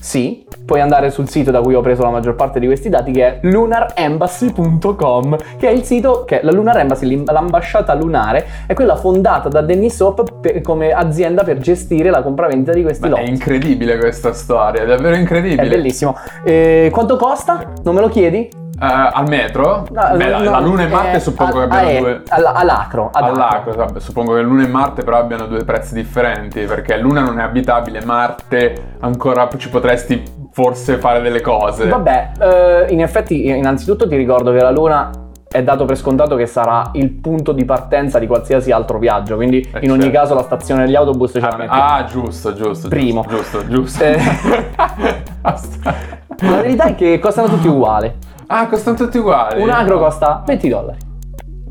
sì, 0.00 0.46
puoi 0.64 0.80
andare 0.80 1.10
sul 1.10 1.28
sito 1.28 1.50
da 1.50 1.60
cui 1.60 1.74
ho 1.74 1.80
preso 1.80 2.02
la 2.02 2.10
maggior 2.10 2.34
parte 2.34 2.60
di 2.60 2.66
questi 2.66 2.88
dati 2.88 3.10
che 3.10 3.26
è 3.26 3.38
lunarembassy.com, 3.42 5.36
che 5.58 5.68
è 5.68 5.72
il 5.72 5.82
sito 5.82 6.24
che 6.24 6.40
è 6.40 6.44
la 6.44 6.52
Lunar 6.52 6.78
Embassy, 6.78 7.24
l'ambasciata 7.24 7.94
lunare, 7.94 8.46
è 8.66 8.74
quella 8.74 8.96
fondata 8.96 9.48
da 9.48 9.60
Dennis 9.60 9.98
Hop 10.00 10.40
per, 10.40 10.60
come 10.60 10.92
azienda 10.92 11.42
per 11.42 11.58
gestire 11.58 12.10
la 12.10 12.22
compravendita 12.22 12.72
di 12.72 12.82
questi 12.82 13.08
lotti. 13.08 13.22
È 13.22 13.28
incredibile 13.28 13.98
questa 13.98 14.32
storia, 14.32 14.82
è 14.82 14.86
davvero 14.86 15.16
incredibile. 15.16 15.62
È 15.62 15.68
bellissimo. 15.68 16.16
E 16.44 16.90
quanto 16.92 17.16
costa? 17.16 17.72
Non 17.82 17.94
me 17.94 18.00
lo 18.00 18.08
chiedi? 18.08 18.66
Eh, 18.80 19.10
al 19.12 19.28
metro? 19.28 19.86
No, 19.90 20.16
Beh, 20.16 20.28
la, 20.28 20.38
no, 20.38 20.50
la 20.50 20.60
Luna 20.60 20.82
e 20.84 20.88
Marte 20.88 21.16
eh, 21.16 21.20
suppongo 21.20 21.62
a- 21.62 21.66
che 21.68 21.74
abbiano 21.76 21.98
due... 22.00 22.22
alla- 22.28 22.52
all'acro, 22.52 23.10
All'acro, 23.12 23.70
acro. 23.70 23.72
vabbè, 23.74 24.00
suppongo 24.00 24.34
che 24.34 24.40
Luna 24.42 24.62
e 24.62 24.68
Marte 24.68 25.02
però 25.02 25.18
abbiano 25.18 25.46
due 25.46 25.64
prezzi 25.64 25.94
differenti 25.94 26.60
perché 26.64 26.96
Luna 26.98 27.22
non 27.22 27.40
è 27.40 27.42
abitabile, 27.42 28.04
Marte 28.04 28.94
ancora 29.00 29.48
ci 29.56 29.68
potresti 29.68 30.22
forse 30.52 30.96
fare 30.98 31.20
delle 31.20 31.40
cose. 31.40 31.88
Vabbè, 31.88 32.30
eh, 32.40 32.86
in 32.90 33.00
effetti, 33.02 33.48
innanzitutto 33.48 34.06
ti 34.06 34.16
ricordo 34.16 34.52
che 34.52 34.60
la 34.60 34.70
Luna 34.70 35.10
è 35.50 35.62
dato 35.62 35.84
per 35.86 35.96
scontato 35.96 36.36
che 36.36 36.44
sarà 36.46 36.90
il 36.92 37.10
punto 37.10 37.52
di 37.52 37.64
partenza 37.64 38.18
di 38.18 38.26
qualsiasi 38.26 38.70
altro 38.70 38.98
viaggio, 38.98 39.34
quindi 39.36 39.66
Eh, 39.72 39.78
in 39.84 39.90
ogni 39.90 40.02
certo. 40.02 40.18
caso 40.18 40.34
la 40.34 40.42
stazione 40.42 40.84
degli 40.84 40.94
autobus 40.94 41.32
ce 41.32 41.40
la 41.40 41.48
Ah, 41.48 41.56
metti. 41.56 41.70
ah, 41.72 42.04
giusto, 42.04 42.52
giusto. 42.52 42.88
Primo. 42.88 43.24
Giusto, 43.26 43.66
giusto. 43.66 44.04
Eh. 44.04 44.20
Basta. 45.40 45.94
La 46.40 46.56
verità 46.60 46.84
è 46.84 46.94
che 46.94 47.18
costano 47.18 47.48
tutti 47.48 47.66
uguali. 47.66 48.12
Ah, 48.48 48.66
costano 48.66 48.96
tutti 48.96 49.18
uguali. 49.18 49.62
Un 49.62 49.70
agro 49.70 49.98
costa 49.98 50.42
20 50.44 50.68
dollari. 50.68 50.98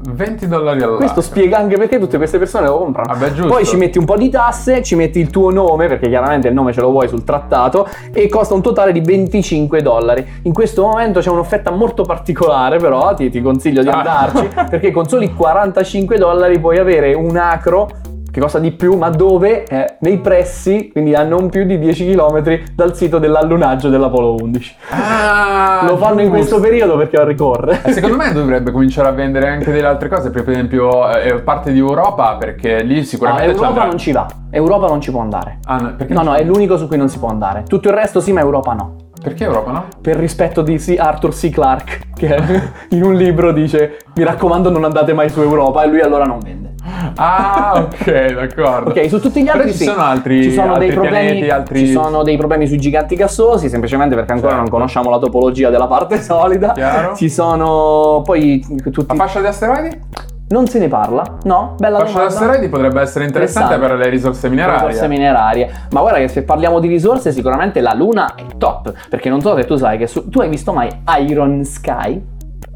20 0.09 0.47
dollari 0.47 0.81
all'anno. 0.81 0.97
Questo 0.97 1.19
spiega 1.19 1.57
anche 1.57 1.75
perché 1.75 1.99
tutte 1.99 2.15
queste 2.17 2.37
persone 2.37 2.67
lo 2.67 2.77
comprano. 2.77 3.11
Vabbè, 3.11 3.33
giusto. 3.33 3.51
Poi 3.51 3.65
ci 3.65 3.75
metti 3.75 3.97
un 3.97 4.05
po' 4.05 4.15
di 4.15 4.29
tasse, 4.29 4.81
ci 4.81 4.95
metti 4.95 5.19
il 5.19 5.29
tuo 5.29 5.51
nome, 5.51 5.87
perché 5.87 6.07
chiaramente 6.07 6.47
il 6.47 6.53
nome 6.53 6.71
ce 6.71 6.79
lo 6.79 6.91
vuoi 6.91 7.09
sul 7.09 7.25
trattato, 7.25 7.85
e 8.13 8.29
costa 8.29 8.53
un 8.53 8.61
totale 8.61 8.93
di 8.93 9.01
25 9.01 9.81
dollari. 9.81 10.25
In 10.43 10.53
questo 10.53 10.83
momento 10.83 11.19
c'è 11.19 11.29
un'offerta 11.29 11.71
molto 11.71 12.03
particolare, 12.03 12.77
però 12.77 13.13
ti, 13.15 13.29
ti 13.29 13.41
consiglio 13.41 13.81
di 13.81 13.89
Ah. 13.89 13.97
andarci, 13.97 14.47
perché 14.69 14.91
con 14.91 15.07
soli 15.09 15.33
45 15.33 16.17
dollari 16.17 16.57
puoi 16.59 16.77
avere 16.77 17.13
un 17.13 17.35
acro 17.35 17.89
che 18.37 18.43
costa 18.43 18.59
di 18.59 18.71
più, 18.71 18.95
ma 18.97 19.09
dove? 19.09 19.63
Eh, 19.65 19.95
nei 20.01 20.19
pressi, 20.19 20.89
quindi 20.91 21.15
a 21.15 21.23
non 21.23 21.49
più 21.49 21.65
di 21.65 21.79
10 21.79 22.11
km 22.11 22.59
dal 22.75 22.95
sito 22.95 23.17
dell'allunaggio 23.17 23.89
dell'Apollo 23.89 24.35
11. 24.35 24.75
Ah, 24.91 25.81
Lo 25.87 25.97
fanno 25.97 26.21
in 26.21 26.29
questo 26.29 26.55
giusto. 26.57 26.69
periodo 26.69 26.97
perché 26.97 27.23
ricorre. 27.25 27.81
Eh, 27.83 27.93
Secondo 27.93 28.15
me 28.17 28.31
dovrebbe 28.33 28.71
cominciare 28.71 29.07
a 29.07 29.11
vendere 29.11 29.47
anche 29.47 29.71
delle 29.71 29.87
altre 29.87 30.07
cose, 30.07 30.29
per 30.29 30.47
esempio 30.47 31.09
eh, 31.09 31.41
parte 31.41 31.71
di 31.71 31.79
Europa, 31.79 32.35
perché 32.37 32.83
lì 32.83 33.03
sicuramente 33.03 33.47
Europa 33.47 33.65
c'andrà- 33.65 33.85
non 33.87 33.97
ci 33.97 34.11
va. 34.11 34.27
Europa 34.51 34.87
non 34.87 35.01
ci 35.01 35.09
può 35.09 35.21
andare. 35.21 35.57
Ah, 35.65 35.77
no, 35.77 35.95
No, 36.09 36.21
no, 36.21 36.33
è 36.35 36.43
l'unico 36.43 36.77
su 36.77 36.87
cui 36.87 36.97
non 36.97 37.09
si 37.09 37.17
può 37.17 37.29
andare. 37.29 37.63
Tutto 37.67 37.87
il 37.89 37.95
resto 37.95 38.21
sì, 38.21 38.31
ma 38.33 38.41
Europa 38.41 38.73
no. 38.73 38.95
Perché 39.21 39.43
Europa 39.45 39.71
no? 39.71 39.85
Per 40.01 40.15
rispetto 40.17 40.61
di 40.61 40.77
C- 40.77 40.95
Arthur 40.97 41.33
C. 41.33 41.49
Clarke, 41.49 41.99
che 42.15 42.35
in 42.89 43.03
un 43.03 43.13
libro 43.13 43.51
dice: 43.51 43.97
Mi 44.15 44.23
raccomando, 44.23 44.69
non 44.69 44.83
andate 44.83 45.13
mai 45.13 45.29
su 45.29 45.41
Europa, 45.41 45.83
e 45.83 45.87
lui 45.87 46.01
allora 46.01 46.23
non 46.25 46.39
vende. 46.39 46.75
Ah, 47.15 47.73
ok, 47.91 48.31
d'accordo. 48.33 48.89
Ok, 48.91 49.09
su 49.09 49.19
tutti 49.19 49.41
gli 49.41 49.45
Però 49.45 49.57
altri 49.57 49.71
ci 49.71 49.77
sì. 49.79 49.83
sono 49.85 50.01
altri- 50.01 50.43
ci 50.43 50.51
sono 50.53 50.77
dei 50.77 50.87
altri 50.89 50.93
problemi, 50.93 51.25
pianeti, 51.25 51.49
altri- 51.49 51.79
ci 51.85 51.91
sono 51.91 52.23
dei 52.23 52.37
problemi 52.37 52.67
sui 52.67 52.77
giganti 52.77 53.15
gassosi, 53.15 53.67
semplicemente 53.69 54.15
perché 54.15 54.31
ancora 54.31 54.51
Certo. 54.53 54.63
non 54.69 54.71
conosciamo 54.73 55.09
la 55.09 55.17
topologia 55.19 55.69
della 55.69 55.87
parte 55.87 56.21
solida. 56.21 56.71
Chiaro. 56.71 57.15
Ci 57.15 57.29
sono 57.29 58.21
poi 58.23 58.65
tutti. 58.91 59.05
La 59.07 59.15
fascia 59.15 59.41
di 59.41 59.47
asteroidi? 59.47 59.99
Non 60.49 60.65
se 60.67 60.79
ne 60.79 60.87
parla? 60.87 61.23
No? 61.43 61.75
Bella 61.77 61.97
La 61.97 62.05
fascia 62.05 62.17
domanda. 62.19 62.33
asteroidi 62.35 62.69
potrebbe 62.69 63.01
essere 63.01 63.25
interessante, 63.25 63.73
Interessante. 63.73 63.95
per 63.97 64.05
le 64.05 64.09
risorse 64.11 64.49
minerarie. 64.49 64.87
risorse 64.87 65.07
minerarie. 65.09 65.69
Ma 65.91 65.99
guarda 65.99 66.19
che 66.19 66.29
se 66.29 66.43
parliamo 66.43 66.79
di 66.79 66.87
risorse, 66.87 67.33
sicuramente 67.33 67.81
la 67.81 67.93
Luna 67.93 68.33
è 68.35 68.43
top. 68.57 68.93
Perché 69.09 69.29
non 69.29 69.41
so 69.41 69.55
se 69.57 69.65
tu 69.65 69.75
sai 69.75 69.97
che 69.97 70.07
su- 70.07 70.29
tu 70.29 70.39
hai 70.39 70.47
visto 70.47 70.71
mai 70.71 70.89
Iron 71.27 71.65
Sky? 71.65 72.23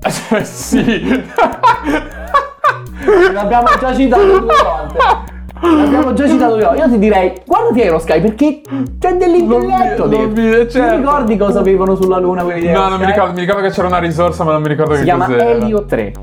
sì. 0.43 1.23
L'abbiamo 3.33 3.67
già 3.79 3.93
citato 3.95 4.23
due 4.25 4.39
volte. 4.39 5.29
L'abbiamo 5.61 6.13
già 6.13 6.27
citato 6.27 6.57
io. 6.57 6.73
Io 6.73 6.89
ti 6.89 6.99
direi, 6.99 7.41
guardati 7.45 7.81
Aerosky 7.81 8.21
perché 8.21 8.61
c'è 8.99 9.15
dell'intelletto 9.15 10.07
Non 10.07 10.09
vi- 10.09 10.17
non 10.17 10.33
vi- 10.33 10.69
certo. 10.69 10.89
Ti 10.89 10.95
ricordi 10.97 11.37
cosa 11.37 11.59
avevano 11.59 11.95
sulla 11.95 12.17
Luna 12.19 12.43
quelli 12.43 12.61
di 12.61 12.71
No, 12.71 12.89
non 12.89 12.99
mi 12.99 13.05
ricordo, 13.05 13.33
mi 13.33 13.39
ricordo 13.41 13.61
che 13.61 13.69
c'era 13.69 13.87
una 13.87 13.99
risorsa, 13.99 14.43
ma 14.43 14.51
non 14.51 14.61
mi 14.61 14.67
ricordo 14.67 14.93
Si 14.93 14.99
che 14.99 15.03
chiama 15.05 15.25
cos'era. 15.25 15.49
Elio 15.49 15.85
3. 15.85 16.13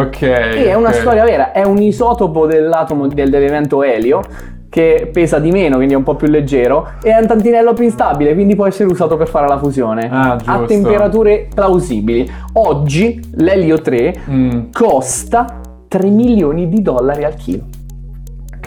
Ok. 0.00 0.22
E 0.22 0.66
è 0.68 0.74
una 0.74 0.92
storia 0.92 1.24
vera, 1.24 1.52
è 1.52 1.64
un 1.64 1.78
isotopo 1.78 2.46
dell'atomo 2.46 3.06
del- 3.06 3.28
dell'elemento 3.30 3.82
elio 3.82 4.20
che 4.68 5.08
pesa 5.10 5.38
di 5.38 5.50
meno, 5.50 5.76
quindi 5.76 5.94
è 5.94 5.96
un 5.96 6.02
po' 6.02 6.16
più 6.16 6.26
leggero, 6.28 6.88
e 7.02 7.10
è 7.10 7.18
un 7.18 7.26
tantinello 7.26 7.72
più 7.72 7.84
instabile, 7.84 8.34
quindi 8.34 8.54
può 8.56 8.66
essere 8.66 8.90
usato 8.90 9.16
per 9.16 9.28
fare 9.28 9.48
la 9.48 9.56
fusione 9.58 10.08
Ah, 10.10 10.36
a 10.44 10.58
temperature 10.66 11.48
plausibili. 11.54 12.30
Oggi 12.54 13.18
l'elio 13.36 13.80
3 13.80 14.14
Mm. 14.30 14.50
costa 14.72 15.60
3 15.88 16.08
milioni 16.10 16.68
di 16.68 16.82
dollari 16.82 17.24
al 17.24 17.34
chilo. 17.36 17.62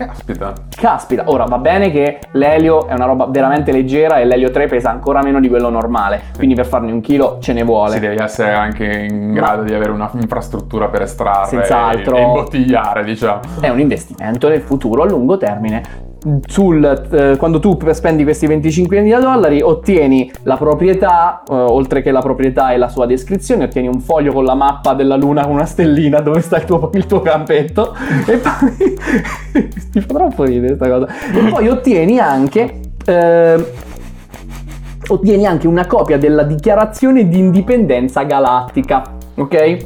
Caspita. 0.05 0.53
Caspita, 0.75 1.23
ora 1.25 1.43
va 1.43 1.57
bene 1.57 1.91
che 1.91 2.19
l'elio 2.31 2.87
è 2.87 2.93
una 2.93 3.05
roba 3.05 3.25
veramente 3.25 3.71
leggera 3.73 4.17
e 4.17 4.25
l'elio 4.25 4.49
3 4.49 4.67
pesa 4.67 4.89
ancora 4.89 5.21
meno 5.21 5.39
di 5.41 5.49
quello 5.49 5.69
normale, 5.69 6.21
quindi 6.37 6.55
per 6.55 6.65
farne 6.65 6.91
un 6.91 7.01
chilo 7.01 7.37
ce 7.41 7.51
ne 7.53 7.63
vuole. 7.63 7.93
Si 7.95 7.99
devi 7.99 8.15
essere 8.21 8.53
anche 8.53 8.85
in 8.85 9.27
Ma- 9.27 9.33
grado 9.33 9.63
di 9.63 9.73
avere 9.73 9.91
una 9.91 10.09
infrastruttura 10.13 10.87
per 10.87 11.01
estrarre 11.01 11.47
Senz'altro. 11.47 12.15
e 12.15 12.21
imbottigliare, 12.21 13.03
diciamo. 13.03 13.41
è 13.59 13.69
un 13.69 13.79
investimento 13.79 14.47
nel 14.47 14.61
futuro 14.61 15.03
a 15.03 15.05
lungo 15.05 15.37
termine. 15.37 16.07
Sul, 16.47 17.07
eh, 17.11 17.37
quando 17.37 17.59
tu 17.59 17.77
spendi 17.91 18.23
questi 18.23 18.45
25 18.45 19.01
mila 19.01 19.19
dollari 19.19 19.61
ottieni 19.61 20.31
la 20.43 20.57
proprietà, 20.57 21.43
eh, 21.49 21.53
oltre 21.53 22.01
che 22.01 22.11
la 22.11 22.21
proprietà 22.21 22.71
e 22.71 22.77
la 22.77 22.89
sua 22.89 23.05
descrizione, 23.05 23.65
ottieni 23.65 23.87
un 23.87 24.01
foglio 24.01 24.33
con 24.33 24.43
la 24.43 24.55
mappa 24.55 24.93
della 24.93 25.15
luna 25.15 25.43
con 25.43 25.53
una 25.53 25.65
stellina 25.65 26.19
dove 26.19 26.41
sta 26.41 26.57
il 26.57 26.65
tuo, 26.65 26.89
il 26.93 27.05
tuo 27.05 27.21
campetto 27.21 27.95
e 28.25 28.37
poi 28.37 28.97
mi 29.93 30.01
fa 30.01 30.13
troppo 30.13 30.43
ridere 30.43 30.75
questa 30.75 30.89
cosa. 30.89 31.07
E 31.33 31.49
poi 31.49 31.67
ottieni 31.67 32.19
anche 32.19 32.79
eh, 33.05 33.65
ottieni 35.07 35.45
anche 35.45 35.67
una 35.67 35.87
copia 35.87 36.17
della 36.17 36.43
dichiarazione 36.43 37.27
di 37.27 37.37
indipendenza 37.39 38.23
galattica, 38.23 39.03
ok? 39.35 39.77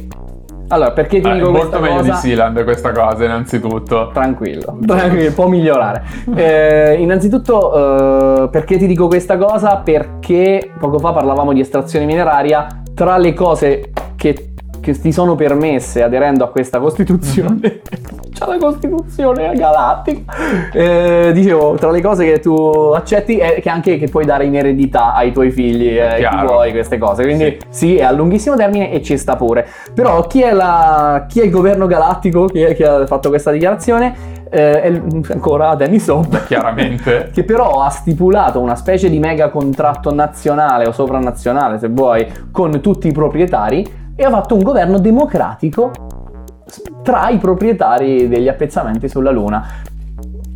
Allora, 0.74 0.90
perché 0.90 1.20
ti 1.20 1.28
Eh, 1.28 1.34
dico 1.34 1.50
molto 1.52 1.78
meglio 1.78 1.98
cosa? 1.98 2.10
di 2.10 2.16
Sealand 2.18 2.64
questa 2.64 2.90
cosa, 2.90 3.24
innanzitutto. 3.24 4.10
Tranquillo, 4.12 4.78
tranquillo, 4.84 5.30
può 5.32 5.46
migliorare. 5.46 6.02
Eh, 6.34 6.96
innanzitutto, 6.98 8.44
eh, 8.44 8.48
perché 8.48 8.76
ti 8.76 8.86
dico 8.88 9.06
questa 9.06 9.36
cosa? 9.36 9.76
Perché 9.76 10.70
poco 10.78 10.98
fa 10.98 11.12
parlavamo 11.12 11.52
di 11.52 11.60
estrazione 11.60 12.06
mineraria. 12.06 12.66
Tra 12.92 13.16
le 13.18 13.32
cose 13.34 13.92
che, 14.16 14.50
che 14.80 15.00
ti 15.00 15.12
sono 15.12 15.36
permesse 15.36 16.02
aderendo 16.02 16.42
a 16.44 16.48
questa 16.48 16.80
Costituzione, 16.80 17.80
c'è 18.34 18.46
la 18.46 18.58
Costituzione 18.58 19.52
galattica. 19.54 20.32
Eh, 20.72 21.30
dicevo, 21.32 21.74
tra 21.74 21.90
le 21.90 22.00
cose 22.02 22.24
che 22.24 22.40
tu 22.40 22.56
accetti 22.94 23.38
è 23.38 23.60
che 23.60 23.70
anche 23.70 23.96
che 23.96 24.08
puoi 24.08 24.24
dare 24.24 24.44
in 24.44 24.56
eredità 24.56 25.14
ai 25.14 25.32
tuoi 25.32 25.50
figli 25.50 25.96
eh, 25.96 26.16
chi 26.28 26.44
vuoi 26.46 26.72
queste 26.72 26.98
cose. 26.98 27.22
Quindi 27.22 27.58
Sì. 27.68 27.86
sì, 27.86 27.96
è 27.96 28.02
a 28.02 28.10
lunghissimo 28.12 28.56
termine 28.56 28.90
e 28.90 29.02
ci 29.02 29.16
sta 29.16 29.36
pure. 29.36 29.66
Però 29.94 30.26
chi 30.26 30.42
è, 30.42 30.52
la- 30.52 31.24
chi 31.28 31.40
è 31.40 31.44
il 31.44 31.50
governo 31.50 31.86
galattico 31.86 32.46
che 32.46 32.76
ha 32.84 33.06
fatto 33.06 33.28
questa 33.28 33.50
dichiarazione? 33.50 34.32
Eh, 34.50 34.80
è 34.82 35.00
ancora 35.32 35.74
Dennis 35.74 36.06
Hope. 36.08 36.42
Chiaramente. 36.46 37.30
Che 37.34 37.44
però 37.44 37.82
ha 37.82 37.88
stipulato 37.90 38.60
una 38.60 38.76
specie 38.76 39.08
di 39.08 39.18
mega 39.18 39.48
contratto 39.48 40.12
nazionale 40.14 40.86
o 40.86 40.92
sovranazionale, 40.92 41.78
se 41.78 41.88
vuoi, 41.88 42.26
con 42.52 42.80
tutti 42.80 43.08
i 43.08 43.12
proprietari 43.12 44.02
e 44.16 44.22
ha 44.24 44.30
fatto 44.30 44.54
un 44.54 44.62
governo 44.62 44.98
democratico 44.98 45.90
tra 47.02 47.28
i 47.28 47.38
proprietari 47.38 48.28
degli 48.28 48.48
appezzamenti 48.48 49.08
sulla 49.08 49.30
Luna. 49.30 49.66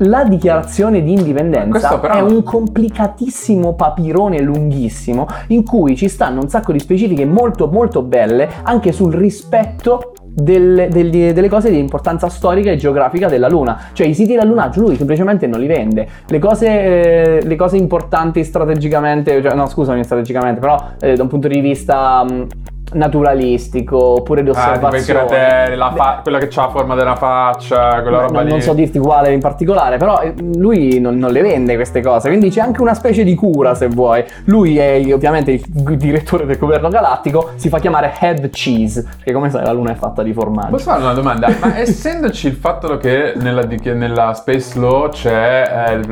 La 0.03 0.23
dichiarazione 0.23 1.03
di 1.03 1.13
indipendenza 1.13 1.99
però- 1.99 2.15
è 2.15 2.21
un 2.21 2.45
complicatissimo 2.45 3.75
papirone 3.75 4.41
lunghissimo 4.41 5.27
in 5.49 5.65
cui 5.65 5.97
ci 5.97 6.09
stanno 6.09 6.41
un 6.41 6.49
sacco 6.49 6.71
di 6.71 6.79
specifiche 6.79 7.25
molto 7.25 7.67
molto 7.67 8.03
belle 8.03 8.49
anche 8.63 8.93
sul 8.93 9.13
rispetto 9.13 10.13
delle, 10.23 10.87
degli- 10.87 11.33
delle 11.33 11.49
cose 11.49 11.71
di 11.71 11.79
importanza 11.79 12.29
storica 12.29 12.71
e 12.71 12.77
geografica 12.77 13.27
della 13.29 13.49
Luna. 13.49 13.77
Cioè 13.93 14.07
i 14.07 14.15
siti 14.15 14.35
dell'allunaggio 14.35 14.83
lui 14.83 14.95
semplicemente 14.95 15.49
non 15.49 15.59
li 15.59 15.67
vende. 15.67 16.07
Le 16.29 16.39
cose, 16.39 16.69
eh, 16.69 17.41
le 17.43 17.57
cose 17.57 17.77
importanti 17.77 18.45
strategicamente, 18.45 19.43
cioè, 19.43 19.55
no 19.55 19.67
scusami 19.67 20.05
strategicamente, 20.05 20.61
però 20.61 20.81
eh, 21.01 21.17
da 21.17 21.23
un 21.23 21.29
punto 21.29 21.49
di 21.49 21.59
vista 21.59 22.23
mh, 22.23 22.47
naturalistico 22.93 23.97
oppure 23.99 24.43
di 24.43 24.49
Ah, 24.51 24.53
osservazione. 24.53 25.27
crateri, 25.27 25.77
la 25.77 25.93
fa- 25.95 26.21
quella 26.23 26.39
che 26.39 26.49
ha 26.55 26.63
la 26.63 26.69
forma 26.71 26.95
della 26.95 27.17
faccia, 27.17 28.01
quella 28.03 28.21
roba 28.21 28.33
non, 28.39 28.45
lì. 28.45 28.51
non 28.51 28.61
so 28.61 28.73
dirti 28.73 28.99
quale 28.99 29.33
in 29.33 29.41
particolare, 29.41 29.97
però 29.99 30.21
eh, 30.21 30.35
lui 30.57 30.99
non, 31.01 31.17
non 31.19 31.31
le 31.31 31.43
vende 31.43 31.75
queste 31.75 32.01
cose, 32.03 32.29
quindi 32.29 32.51
c'è 32.51 32.61
anche 32.61 32.81
una 32.81 32.95
specie 32.95 33.25
di 33.25 33.35
cura 33.35 33.75
se 33.75 33.89
vuoi. 33.89 34.25
Lui 34.45 34.79
è 34.79 35.03
ovviamente 35.13 35.51
il 35.53 35.63
direttore 35.97 36.47
del 36.47 36.59
governo 36.59 36.89
galattico, 36.89 37.51
si 37.57 37.69
fa 37.69 37.79
chiamare 37.79 38.13
Head 38.19 38.51
Cheese, 38.51 39.03
perché 39.17 39.33
come 39.33 39.51
sai 39.51 39.65
la 39.65 39.73
luna 39.73 39.93
è 39.93 39.95
fatta 39.95 40.23
di 40.23 40.33
formaggio. 40.33 40.71
Posso 40.71 40.91
fare 40.91 41.03
una 41.03 41.15
domanda? 41.15 41.49
Ma 41.61 41.79
essendoci 41.79 42.47
il 42.49 42.55
fatto 42.55 42.97
che 42.97 43.35
nella, 43.37 43.67
che 43.67 43.93
nella 43.95 44.33
Space 44.35 44.79
Law 44.79 45.09
c'è 45.11 45.87
eh, 45.89 45.93
il, 45.95 46.11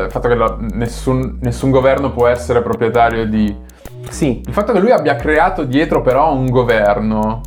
il 0.00 0.06
fatto 0.10 0.28
che 0.28 0.34
la- 0.34 0.56
nessun, 0.72 1.38
nessun 1.40 1.70
governo 1.70 2.10
può 2.10 2.26
essere 2.26 2.60
proprietario 2.62 3.26
di... 3.26 3.68
Sì, 4.08 4.40
Il 4.44 4.52
fatto 4.52 4.72
che 4.72 4.80
lui 4.80 4.90
abbia 4.90 5.16
creato 5.16 5.64
dietro 5.64 6.00
però 6.02 6.32
un 6.32 6.46
governo 6.46 7.40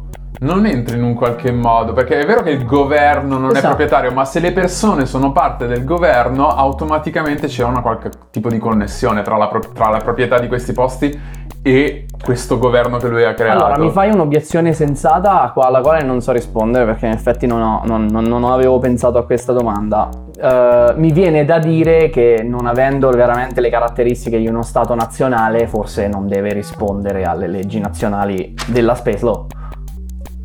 non 0.43 0.65
entra 0.65 0.95
in 0.95 1.03
un 1.03 1.13
qualche 1.13 1.51
modo, 1.51 1.93
perché 1.93 2.19
è 2.19 2.25
vero 2.25 2.41
che 2.43 2.51
il 2.51 2.65
governo 2.65 3.38
non 3.38 3.50
è 3.50 3.51
Esatto. 3.53 3.67
proprietario, 3.67 4.12
ma 4.12 4.25
se 4.25 4.39
le 4.39 4.51
persone 4.51 5.05
sono 5.05 5.31
parte 5.31 5.65
del 5.67 5.83
governo, 5.85 6.47
automaticamente 6.50 7.47
c'è 7.47 7.63
una 7.63 7.81
qualche 7.81 8.09
tipo 8.29 8.50
di 8.50 8.57
connessione 8.59 9.21
tra 9.21 9.38
la, 9.38 9.47
pro- 9.47 9.62
tra 9.73 9.89
la 9.89 9.97
proprietà 10.00 10.39
di 10.39 10.47
questi 10.47 10.73
posti 10.73 11.19
e 11.65 12.05
questo 12.21 12.57
governo 12.59 12.97
che 12.97 13.07
lui 13.07 13.23
ha 13.23 13.33
creato. 13.33 13.63
allora 13.63 13.79
mi 13.79 13.89
fai 13.89 14.12
un'obiezione 14.12 14.73
sensata 14.73 15.53
alla 15.55 15.79
quale 15.79 16.03
non 16.03 16.19
so 16.19 16.33
rispondere 16.33 16.83
perché 16.85 17.05
in 17.05 17.13
effetti 17.13 17.47
non, 17.47 17.62
ho- 17.62 17.81
non- 17.85 18.05
non- 18.12 18.25
non 18.25 18.43
avevo 18.43 18.79
pensato 18.79 19.17
a 19.17 19.23
questa 19.25 19.53
domanda. 19.53 20.09
Eh, 20.38 20.93
mi 20.97 21.12
viene 21.13 21.45
da 21.45 21.59
dire 21.59 22.09
che 22.09 22.41
non 22.45 22.65
avendo 22.65 23.09
veramente 23.12 23.62
le 23.62 23.69
caratteristiche 23.69 24.39
di 24.39 24.47
uno 24.47 24.62
Stato 24.62 24.93
nazionale, 24.93 25.67
forse 25.67 26.07
non 26.09 26.27
deve 26.27 26.51
rispondere 26.51 27.23
alle 27.23 27.47
leggi 27.47 27.79
nazionali 27.79 28.53
della 28.67 28.95
Space 28.95 29.23
Law. 29.23 29.47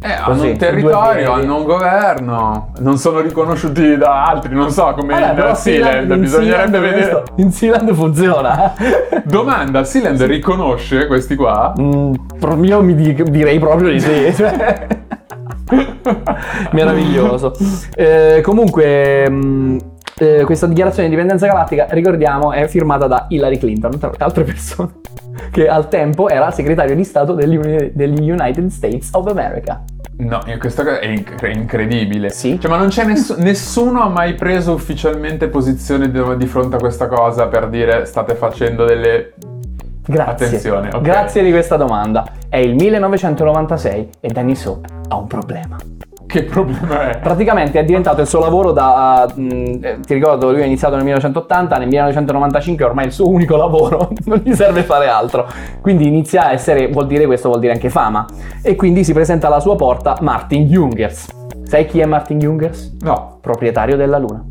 Eh, 0.01 0.13
hanno 0.13 0.43
un 0.45 0.57
territorio, 0.57 1.33
hanno 1.33 1.57
un 1.57 1.65
governo, 1.65 2.71
non 2.79 2.99
sono 2.99 3.19
riconosciuti 3.19 3.97
da 3.97 4.27
altri, 4.27 4.55
non 4.55 4.71
so 4.71 4.95
come 4.97 5.19
Vabbè, 5.19 5.51
il 5.51 5.57
Sealand, 5.57 6.11
in 6.13 6.21
bisognerebbe 6.21 6.71
Sealand 6.71 6.79
vedere. 6.79 7.11
questo- 7.11 7.33
In 7.43 7.51
Sealand 7.53 7.95
funziona. 7.95 8.73
Domanda, 9.25 9.83
Sealand 9.83 10.23
riconosce 10.23 11.09
questi 11.09 11.35
qua? 11.35 11.73
Mm, 11.81 12.15
io 12.63 12.81
mi 12.83 12.95
di- 12.95 13.23
direi 13.25 13.59
proprio 13.59 13.91
di 13.91 13.99
sì. 14.01 14.33
cioè. 14.37 14.87
Meraviglioso. 16.73 17.53
Eh, 17.95 18.41
comunque, 18.45 19.29
mm, 19.29 19.79
eh, 20.19 20.45
questa 20.45 20.67
dichiarazione 20.67 21.09
di 21.09 21.15
indipendenza 21.15 21.47
galattica, 21.47 21.87
ricordiamo, 21.91 22.53
è 22.53 22.67
firmata 22.69 23.07
da 23.07 23.27
Hillary 23.29 23.59
Clinton, 23.59 23.99
tra 23.99 24.11
le 24.11 24.17
altre 24.19 24.45
persone, 24.45 24.91
che 25.51 25.69
al 25.69 25.89
tempo 25.89 26.29
era 26.29 26.51
segretario 26.51 26.95
di 26.95 27.05
Stato 27.05 27.35
degli, 27.35 27.59
degli 27.93 28.31
United 28.31 28.69
States 28.69 29.11
of 29.13 29.27
America. 29.29 29.83
No, 30.19 30.45
eh, 30.47 30.57
questa 30.57 30.83
cosa 30.83 30.99
è 30.99 31.07
inc- 31.07 31.41
è 31.41 31.49
incredibile. 31.49 32.31
Sì. 32.31 32.59
Cioè, 32.61 32.71
ma 32.71 32.77
non 32.77 32.89
c'è 32.89 33.05
ness- 33.05 33.37
nessuno 33.37 34.03
ha 34.03 34.09
mai 34.09 34.35
preso 34.35 34.73
ufficialmente 34.73 35.49
posizione 35.49 36.11
di, 36.11 36.21
di 36.37 36.47
fronte 36.47 36.77
a 36.77 36.79
questa 36.79 37.07
cosa 37.07 37.47
per 37.47 37.69
dire 37.69 38.05
state 38.05 38.35
facendo 38.35 38.85
delle 38.85 39.35
Grazie. 40.09 40.47
Attenzione, 40.47 40.89
ok. 40.89 41.01
Grazie 41.03 41.43
di 41.43 41.51
questa 41.51 41.77
domanda. 41.77 42.27
È 42.49 42.57
il 42.57 42.75
1996 42.75 44.09
e 44.21 44.29
Dennis 44.31 44.65
Hope 44.65 44.89
ha 45.09 45.17
un 45.17 45.27
problema. 45.27 45.77
Che 46.29 46.45
problema 46.45 47.09
è? 47.09 47.19
Praticamente 47.21 47.81
è 47.81 47.85
diventato 47.85 48.21
il 48.21 48.27
suo 48.27 48.41
lavoro 48.41 48.73
da... 48.73 49.27
mh, 49.35 49.79
eh, 49.81 50.01
ti 50.07 50.13
ricordo, 50.13 50.53
lui 50.53 50.61
ha 50.61 50.67
iniziato 50.67 50.95
nel 50.95 51.05
1980, 51.05 51.79
nel 51.79 51.89
1995 51.89 52.85
è 52.85 52.87
ormai 52.87 53.07
il 53.07 53.13
suo 53.13 53.31
unico 53.31 53.57
lavoro, 53.57 54.11
non 54.27 54.43
gli 54.45 54.53
serve 54.53 54.83
fare 54.83 55.09
altro. 55.09 55.49
Quindi 55.81 56.07
inizia 56.07 56.49
a 56.49 56.53
essere, 56.53 56.89
vuol 56.89 57.07
dire 57.07 57.25
questo, 57.25 57.49
vuol 57.49 57.61
dire 57.61 57.73
anche 57.73 57.89
fama. 57.89 58.27
E 58.61 58.77
quindi 58.77 59.05
si 59.05 59.15
presenta 59.15 59.47
alla 59.47 59.61
sua 59.61 59.75
porta 59.75 60.19
Martin 60.21 60.67
Jungers. 60.67 61.29
Sai 61.63 61.87
chi 61.87 62.01
è 62.01 62.05
Martin 62.05 62.39
Jungers? 62.39 62.95
No. 63.01 63.39
Proprietario 63.41 63.97
della 63.97 64.19
Luna. 64.19 64.45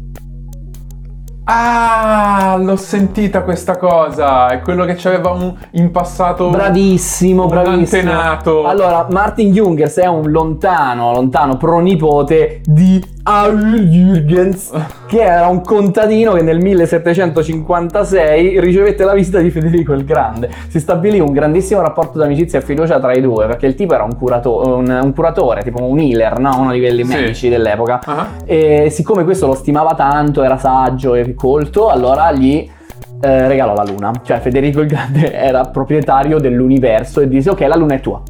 Ah, 1.50 2.58
l'ho 2.60 2.76
sentita 2.76 3.44
questa 3.44 3.78
cosa. 3.78 4.50
È 4.50 4.60
quello 4.60 4.84
che 4.84 4.96
c'aveva 4.96 5.30
un, 5.30 5.54
in 5.72 5.92
passato. 5.92 6.50
Bravissimo, 6.50 7.44
un 7.44 7.50
bravissimo. 7.50 8.12
antenato. 8.12 8.66
Allora, 8.66 9.08
Martin 9.10 9.54
Jungers 9.54 9.98
è 9.98 10.08
un 10.08 10.30
lontano, 10.30 11.14
lontano 11.14 11.56
pronipote 11.56 12.60
di 12.66 13.02
Aul 13.30 13.90
Jürgens, 13.90 14.72
che 15.06 15.20
era 15.22 15.48
un 15.48 15.60
contadino 15.62 16.32
che 16.32 16.42
nel 16.44 16.62
1756 16.62 18.58
ricevette 18.62 19.04
la 19.04 19.12
visita 19.14 19.40
di 19.40 19.50
Federico 19.52 19.92
il 19.92 20.06
Grande. 20.06 20.50
Si 20.70 20.80
stabilì 20.80 21.20
un 21.20 21.34
grandissimo 21.34 21.82
rapporto 21.82 22.20
d'amicizia 22.20 22.60
e 22.60 22.62
fiducia 22.62 23.02
tra 23.02 23.12
i 23.12 23.20
due, 23.20 23.46
perché 23.48 23.66
il 23.66 23.76
tipo 23.76 23.94
era 23.96 24.04
un, 24.04 24.16
curato- 24.16 24.78
un, 24.78 24.88
un 25.04 25.14
curatore, 25.14 25.62
tipo 25.62 25.84
un 25.84 26.00
healer, 26.00 26.40
no? 26.40 26.58
uno 26.58 26.72
di 26.72 26.80
quelli 26.80 27.04
Sì. 27.04 27.14
medici 27.16 27.50
dell'epoca. 27.50 28.00
Ah. 28.06 28.28
E 28.46 28.88
siccome 28.92 29.26
questo 29.26 29.46
lo 29.46 29.56
stimava 29.56 29.94
tanto, 29.94 30.42
era 30.42 30.58
saggio 30.58 31.14
e 31.16 31.34
colto, 31.36 31.90
allora 31.90 32.32
gli 32.32 32.66
eh, 33.20 33.48
regalò 33.50 33.74
la 33.74 33.84
luna. 33.84 34.14
Cioè 34.24 34.40
Federico 34.40 34.80
il 34.80 34.88
Grande 34.88 35.34
era 35.36 35.66
proprietario 35.66 36.40
dell'universo 36.40 37.20
e 37.20 37.28
disse 37.28 37.50
ok 37.50 37.60
la 37.68 37.76
luna 37.76 37.96
è 37.96 38.00
tua. 38.00 38.22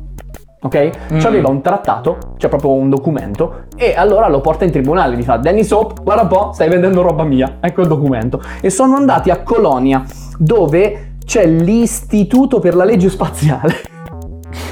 Ok? 0.59 0.89
Mm. 1.13 1.19
Cioè 1.19 1.29
aveva 1.29 1.49
un 1.49 1.61
trattato, 1.61 2.17
cioè 2.37 2.49
proprio 2.49 2.71
un 2.73 2.89
documento, 2.89 3.65
e 3.75 3.93
allora 3.95 4.27
lo 4.27 4.41
porta 4.41 4.65
in 4.65 4.71
tribunale, 4.71 5.15
gli 5.15 5.23
fa 5.23 5.37
Danny 5.37 5.63
Soap, 5.63 6.01
guarda 6.01 6.23
un 6.23 6.27
po', 6.27 6.51
stai 6.53 6.67
vendendo 6.67 7.01
roba 7.01 7.23
mia, 7.23 7.57
ecco 7.59 7.81
il 7.81 7.87
documento. 7.87 8.41
E 8.59 8.69
sono 8.69 8.95
andati 8.95 9.29
a 9.29 9.41
Colonia, 9.43 10.03
dove 10.37 11.15
c'è 11.25 11.45
l'istituto 11.45 12.59
per 12.59 12.75
la 12.75 12.85
legge 12.85 13.09
spaziale. 13.09 13.75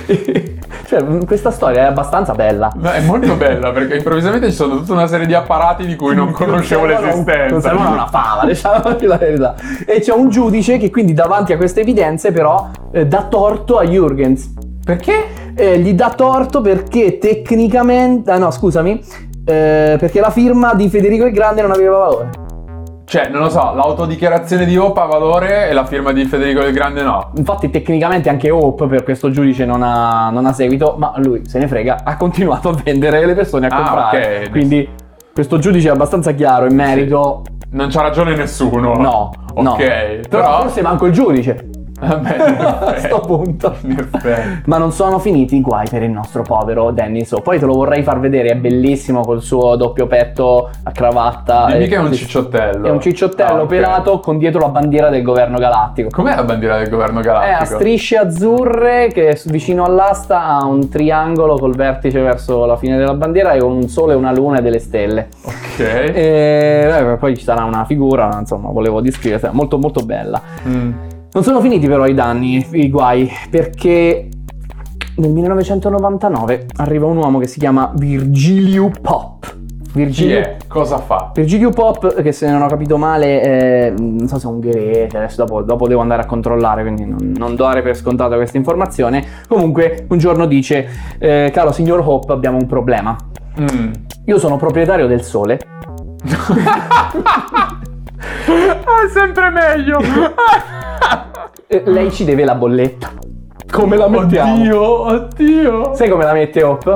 cioè, 0.88 1.04
questa 1.26 1.52
storia 1.52 1.82
è 1.82 1.86
abbastanza 1.86 2.34
bella. 2.34 2.72
No, 2.76 2.90
è 2.90 3.02
molto 3.02 3.36
bella 3.36 3.72
perché 3.72 3.98
improvvisamente 3.98 4.50
ci 4.50 4.56
sono 4.56 4.78
tutta 4.78 4.94
una 4.94 5.08
serie 5.08 5.28
di 5.28 5.34
apparati 5.34 5.86
di 5.86 5.96
cui 5.96 6.16
non 6.16 6.32
conoscevo 6.34 6.88
servono- 6.88 7.08
l'esistenza. 7.08 7.52
Non 7.52 7.62
servono 7.62 7.92
una 7.92 8.08
fava, 8.08 8.46
diciamo 8.48 8.96
la 9.02 9.18
verità. 9.18 9.56
E 9.86 10.00
c'è 10.00 10.14
un 10.14 10.30
giudice 10.30 10.78
che 10.78 10.90
quindi 10.90 11.14
davanti 11.14 11.54
a 11.54 11.58
queste 11.58 11.82
evidenze 11.82 12.32
però 12.32 12.70
eh, 12.92 13.06
dà 13.06 13.24
torto 13.24 13.78
a 13.78 13.84
Jürgens. 13.84 14.54
Perché? 14.84 15.44
Eh, 15.58 15.80
gli 15.80 15.94
dà 15.94 16.10
torto 16.16 16.62
perché 16.62 17.18
tecnicamente... 17.18 18.30
Ah 18.32 18.38
no, 18.38 18.52
scusami. 18.52 19.02
eh, 19.46 19.96
perché 20.00 20.20
la 20.20 20.30
firma 20.32 20.74
di 20.74 20.90
Federico 20.90 21.26
il 21.26 21.32
Grande 21.34 21.62
non 21.62 21.72
aveva 21.72 21.98
valore. 21.98 22.30
Cioè, 23.06 23.30
non 23.30 23.42
lo 23.44 23.50
so, 23.50 23.72
l'autodichiarazione 23.76 24.66
di 24.66 24.76
Hope 24.78 25.00
ha 25.00 25.06
valore 25.06 25.70
e 25.70 25.74
la 25.74 25.86
firma 25.86 26.12
di 26.12 26.26
Federico 26.26 26.62
del 26.62 26.74
Grande 26.74 27.04
no. 27.04 27.32
Infatti 27.38 27.70
tecnicamente 27.70 28.30
anche 28.30 28.50
Hope 28.50 28.88
per 28.88 29.04
questo 29.04 29.30
giudice 29.30 29.64
non 29.64 29.84
ha, 29.84 30.30
non 30.32 30.46
ha 30.48 30.54
seguito, 30.54 30.96
ma 30.98 31.14
lui 31.18 31.48
se 31.48 31.60
ne 31.60 31.68
frega, 31.68 32.00
ha 32.04 32.18
continuato 32.18 32.70
a 32.70 32.76
vendere 32.84 33.24
le 33.26 33.36
persone 33.36 33.68
a 33.68 33.70
Ah, 33.70 33.76
comprare. 33.84 34.40
ok. 34.46 34.50
Quindi 34.50 34.90
questo 35.32 35.60
giudice 35.60 35.90
è 35.90 35.92
abbastanza 35.92 36.32
chiaro 36.32 36.66
in 36.66 36.76
merito... 36.76 37.44
Non 37.70 37.90
c'ha 37.90 38.02
ragione 38.02 38.36
nessuno. 38.36 38.94
No, 38.96 39.32
no. 39.58 39.72
Ok, 39.72 39.78
Però, 39.78 40.22
però... 40.28 40.62
forse 40.62 40.82
manco 40.82 41.06
il 41.06 41.14
giudice. 41.14 41.70
Vabbè, 42.00 42.36
a 42.60 42.96
sto 43.00 43.20
punto. 43.22 43.76
Ma 44.66 44.78
non 44.78 44.92
sono 44.92 45.20
finiti 45.20 45.56
i 45.58 45.62
guai 45.62 45.88
per 45.90 46.04
il 46.04 46.10
nostro 46.12 46.42
povero 46.42 46.92
Dennis 46.92 47.32
O. 47.32 47.42
Poi 47.42 47.58
te 47.60 47.66
lo 47.66 47.74
vorrei 47.74 48.04
far 48.04 48.20
vedere, 48.20 48.50
è 48.50 48.56
bellissimo 48.56 49.22
col 49.22 49.42
suo 49.42 49.76
doppio 49.76 50.06
petto 50.08 50.70
a 50.84 50.92
cravatta. 50.92 51.68
Dimmi 51.68 51.84
Eh, 51.86 51.88
che 51.88 51.96
è 51.96 52.00
un 52.00 52.14
cicciottello. 52.14 52.88
È 52.88 52.90
un 52.90 53.00
cicciottello 53.02 53.60
Ah, 53.60 53.64
ok. 53.64 53.68
pelato 53.68 54.20
con 54.20 54.38
dietro 54.38 54.60
la 54.62 54.70
bandiera 54.70 55.10
del 55.10 55.22
governo 55.24 55.58
galattico. 55.58 56.10
Com'è 56.12 56.36
la 56.36 56.44
bandiera 56.44 56.78
del 56.78 56.90
governo 56.90 57.20
È 57.20 57.24
galattico? 57.24 57.62
a 57.62 57.66
strisce 57.78 58.18
azzurre 58.18 59.08
che 59.14 59.40
vicino 59.46 59.86
all'asta 59.86 60.44
ha 60.46 60.66
un 60.66 60.90
triangolo 60.90 61.56
col 61.58 61.76
vertice 61.76 62.20
verso 62.22 62.66
la 62.66 62.76
fine 62.78 62.98
della 62.98 63.14
bandiera 63.14 63.54
e 63.54 63.60
con 63.60 63.72
un 63.72 63.88
sole, 63.88 64.14
una 64.16 64.32
luna 64.34 64.60
e 64.60 64.62
delle 64.62 64.80
stelle. 64.80 65.30
Ok. 65.44 65.80
E 65.80 66.90
eh, 67.12 67.16
poi 67.18 67.38
ci 67.38 67.44
sarà 67.44 67.64
una 67.64 67.86
figura, 67.86 68.36
insomma, 68.40 68.70
volevo 68.70 69.02
descriverla, 69.02 69.52
molto 69.52 69.78
molto 69.78 70.02
bella. 70.06 70.42
Mm. 70.68 70.92
Non 71.36 71.44
sono 71.44 71.60
finiti 71.60 71.86
però 71.86 72.06
i 72.06 72.14
danni, 72.14 72.66
i 72.72 72.90
guai, 72.90 73.30
perché 73.50 74.30
nel 75.18 75.32
1999 75.32 76.68
arriva 76.78 77.08
un 77.08 77.18
uomo 77.18 77.40
che 77.40 77.48
si 77.48 77.60
chiama 77.60 77.92
Virgilio 77.94 78.90
Pop. 79.02 79.54
Virgilio, 79.92 80.38
è? 80.38 80.56
Cosa 80.66 80.98
fa? 81.00 81.32
Virgilio 81.36 81.72
Pop, 81.72 82.22
che 82.22 82.32
se 82.32 82.50
non 82.50 82.62
ho 82.62 82.68
capito 82.68 82.98
male, 82.98 83.42
è, 83.42 83.94
non 83.98 84.30
so 84.30 84.40
se 84.40 84.48
è 84.48 84.50
ungherese, 84.50 85.18
adesso 85.18 85.44
dopo, 85.44 85.62
dopo 85.62 85.90
devo 85.90 86.00
andare 86.00 86.22
a 86.22 86.26
controllare, 86.26 86.84
quindi 86.84 87.04
non, 87.04 87.34
non 87.36 87.58
dare 87.58 87.82
per 87.82 87.98
scontata 87.98 88.38
questa 88.38 88.56
informazione. 88.56 89.26
Comunque 89.50 90.06
un 90.08 90.18
giorno 90.18 90.46
dice, 90.46 90.88
eh, 91.20 91.52
caro 91.54 91.74
signor 91.74 92.00
Hope, 92.00 92.32
abbiamo 92.32 92.56
un 92.56 92.66
problema. 92.66 93.14
Mm. 93.60 93.92
Io 94.24 94.40
sono 94.40 94.56
proprietario 94.56 95.06
del 95.06 95.22
sole, 95.22 95.60
Ah, 98.86 99.08
sempre 99.12 99.50
meglio. 99.50 100.00
e 101.68 101.82
lei 101.86 102.12
ci 102.12 102.24
deve 102.26 102.44
la 102.46 102.56
bolletta. 102.56 103.12
Come 103.72 103.98
la 103.98 104.08
mettiamo? 104.08 104.54
Oddio, 104.54 105.02
oddio. 105.02 105.94
Sai 105.96 106.10
come 106.10 106.24
la 106.24 106.34
mette 106.34 106.64
Hope? 106.64 106.94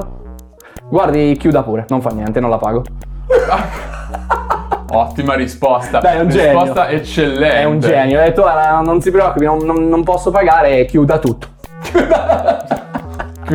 Guardi, 0.89 1.35
chiuda 1.37 1.63
pure, 1.63 1.85
non 1.89 2.01
fa 2.01 2.09
niente, 2.11 2.39
non 2.39 2.49
la 2.49 2.57
pago. 2.57 2.83
Ottima 4.91 5.35
risposta. 5.35 5.99
Dai, 5.99 6.17
è 6.17 6.19
un 6.21 6.29
genio. 6.29 6.51
risposta 6.59 6.89
eccellente. 6.89 7.59
È 7.59 7.63
un 7.63 7.79
genio, 7.79 8.19
ha 8.19 8.23
detto 8.23 8.41
"Guarda, 8.41 8.79
non 8.79 9.01
si 9.01 9.11
preoccupi, 9.11 9.45
non, 9.45 9.59
non- 9.59 9.87
non 9.87 10.03
posso 10.03 10.31
pagare, 10.31 10.85
chiuda 10.85 11.19
tutto. 11.19 11.47
Chiuda 11.83 12.87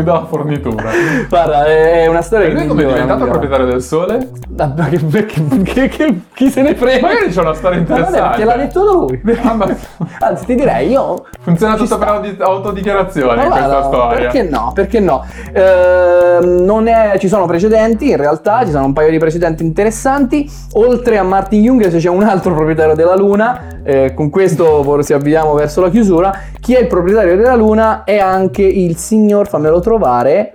la 0.03 0.25
fornitura. 0.29 0.91
Guarda, 1.29 1.67
è 1.67 2.07
una 2.07 2.23
storia 2.23 2.47
E 2.47 2.51
che 2.51 2.57
lui 2.57 2.67
come 2.67 2.83
è 2.83 2.87
diventato 2.87 3.25
proprietario 3.27 3.67
del 3.67 3.83
sole? 3.83 4.31
Ma 4.57 4.73
che- 4.89 5.63
che- 5.63 5.89
che- 5.89 6.21
chi 6.35 6.51
se 6.51 6.63
ne 6.63 6.75
frega? 6.75 7.07
Magari 7.07 7.29
c'è 7.31 7.41
una 7.41 7.55
storia 7.55 7.77
Ma 7.79 7.83
interessante. 7.83 8.21
perché 8.29 8.45
l'ha 8.45 8.57
detto 8.57 8.85
lui. 8.93 9.23
Ah, 9.45 9.55
ma- 9.55 9.77
Anzi, 10.21 10.45
ti 10.47 10.55
direi, 10.55 10.89
io 10.91 11.25
Funziona 11.41 11.75
tutto 11.75 11.97
sta. 11.97 11.97
per 11.99 12.37
autodichiarazione 12.39 13.37
Ma 13.37 13.47
questa 13.49 13.67
guarda, 13.69 13.87
storia. 13.87 14.19
Perché 14.19 14.43
no? 14.43 14.71
Perché 14.75 15.01
no? 15.01 15.25
Non 16.41 16.87
è- 16.89 17.17
ci 17.19 17.29
sono 17.29 17.47
precedenti, 17.47 18.11
in 18.11 18.17
realtà 18.17 18.65
ci 18.65 18.71
sono 18.71 18.87
un 18.87 18.93
paio 18.93 19.11
di 19.11 19.19
precedenti 19.19 19.63
interessanti. 19.65 20.51
Oltre 20.75 21.19
a 21.19 21.23
Martin 21.23 21.63
Jungers 21.63 21.95
c'è 21.97 22.09
un 22.09 22.23
altro 22.23 22.55
proprietario 22.55 22.95
della 22.95 23.17
Luna. 23.17 23.63
eh, 23.87 24.15
con 24.15 24.31
questo 24.31 24.83
ci 25.03 25.13
avviamo 25.13 25.53
verso 25.53 25.83
la 25.83 25.91
chiusura. 25.91 26.33
Chi 26.59 26.75
è 26.75 26.81
il 26.81 26.87
proprietario 26.87 27.37
della 27.37 27.55
Luna 27.55 28.05
è 28.05 28.19
anche 28.19 28.63
il 28.63 28.97
signor, 28.97 29.47
fammelo 29.47 29.81
trovare, 29.85 30.55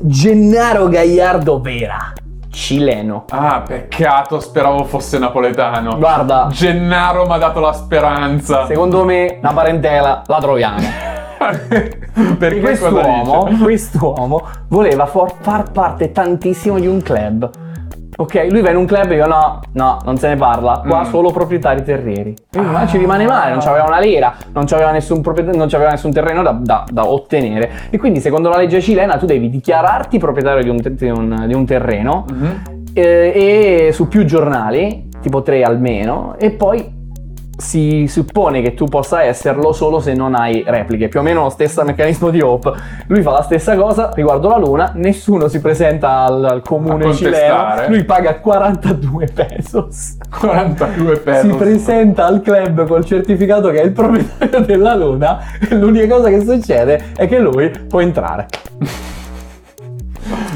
Gennaro 0.00 0.88
Gallardo 0.88 1.60
Vera, 1.60 2.14
cileno. 2.50 3.26
Ah, 3.28 3.60
peccato, 3.60 4.40
speravo 4.40 4.84
fosse 4.84 5.18
napoletano. 5.18 5.98
Guarda, 5.98 6.48
Gennaro 6.50 7.26
mi 7.26 7.32
ha 7.34 7.36
dato 7.36 7.60
la 7.60 7.74
speranza. 7.74 8.64
secondo 8.64 9.04
me 9.04 9.36
una 9.38 9.52
parentela 9.52 10.22
la 10.26 10.38
troviamo. 10.38 11.08
Perché 12.38 12.60
quest'uomo, 12.60 13.50
quest'uomo 13.62 14.48
voleva 14.68 15.04
far 15.04 15.70
parte 15.70 16.10
tantissimo 16.10 16.78
di 16.78 16.86
un 16.86 17.02
club. 17.02 17.50
Ok, 18.20 18.48
lui 18.50 18.60
va 18.60 18.68
in 18.68 18.76
un 18.76 18.84
club 18.84 19.10
e 19.12 19.14
io 19.14 19.26
no, 19.26 19.60
no, 19.72 19.96
non 20.04 20.18
se 20.18 20.28
ne 20.28 20.36
parla. 20.36 20.82
Qua 20.86 21.00
Mm. 21.00 21.04
solo 21.04 21.30
proprietari 21.30 21.82
terrieri. 21.82 22.34
Quindi, 22.52 22.68
ma 22.70 22.80
Ah. 22.80 22.86
ci 22.86 22.98
rimane 22.98 23.24
male, 23.26 23.50
non 23.52 23.60
c'aveva 23.60 23.86
una 23.86 23.98
lira, 23.98 24.34
non 24.52 24.66
c'aveva 24.66 24.90
nessun, 24.90 25.22
proprietario, 25.22 25.58
non 25.58 25.68
c'aveva 25.68 25.88
nessun 25.90 26.12
terreno 26.12 26.42
da, 26.42 26.52
da- 26.60 26.84
da 26.90 27.06
ottenere. 27.08 27.70
E 27.88 27.96
quindi, 27.98 28.20
secondo 28.20 28.50
la 28.50 28.58
legge 28.58 28.82
cilena, 28.82 29.16
tu 29.16 29.24
devi 29.24 29.48
dichiararti 29.48 30.18
proprietario 30.18 30.62
di 30.62 30.68
un, 30.68 30.82
te- 30.82 30.94
di 30.94 31.08
un- 31.08 31.44
di 31.46 31.54
un 31.54 31.64
terreno 31.64 32.26
Mhm. 32.30 32.62
eh, 32.92 33.86
e 33.88 33.92
su 33.92 34.06
più 34.06 34.24
giornali, 34.26 35.08
tipo 35.22 35.40
tre 35.40 35.62
almeno, 35.62 36.34
e 36.38 36.50
poi 36.50 36.98
si 37.60 38.06
suppone 38.08 38.62
che 38.62 38.74
tu 38.74 38.86
possa 38.86 39.22
esserlo 39.22 39.72
solo 39.72 40.00
se 40.00 40.14
non 40.14 40.34
hai 40.34 40.64
repliche, 40.66 41.08
più 41.08 41.20
o 41.20 41.22
meno 41.22 41.42
lo 41.44 41.50
stesso 41.50 41.82
meccanismo 41.84 42.30
di 42.30 42.40
Hope. 42.40 42.72
Lui 43.06 43.22
fa 43.22 43.32
la 43.32 43.42
stessa 43.42 43.76
cosa 43.76 44.10
riguardo 44.14 44.48
la 44.48 44.56
Luna, 44.58 44.92
nessuno 44.94 45.48
si 45.48 45.60
presenta 45.60 46.24
al, 46.24 46.44
al 46.44 46.62
comune 46.62 47.14
cileno, 47.14 47.86
lui 47.88 48.04
paga 48.04 48.36
42 48.38 49.28
pesos. 49.34 50.16
42 50.38 51.14
Si 51.14 51.20
pesos. 51.20 51.56
presenta 51.56 52.26
al 52.26 52.40
club 52.40 52.86
col 52.86 53.04
certificato 53.04 53.70
che 53.70 53.80
è 53.80 53.84
il 53.84 53.92
proprietario 53.92 54.60
della 54.60 54.94
Luna 54.94 55.38
e 55.68 55.74
l'unica 55.74 56.16
cosa 56.16 56.28
che 56.28 56.40
succede 56.40 57.12
è 57.16 57.28
che 57.28 57.38
lui 57.38 57.70
può 57.88 58.00
entrare. 58.00 58.46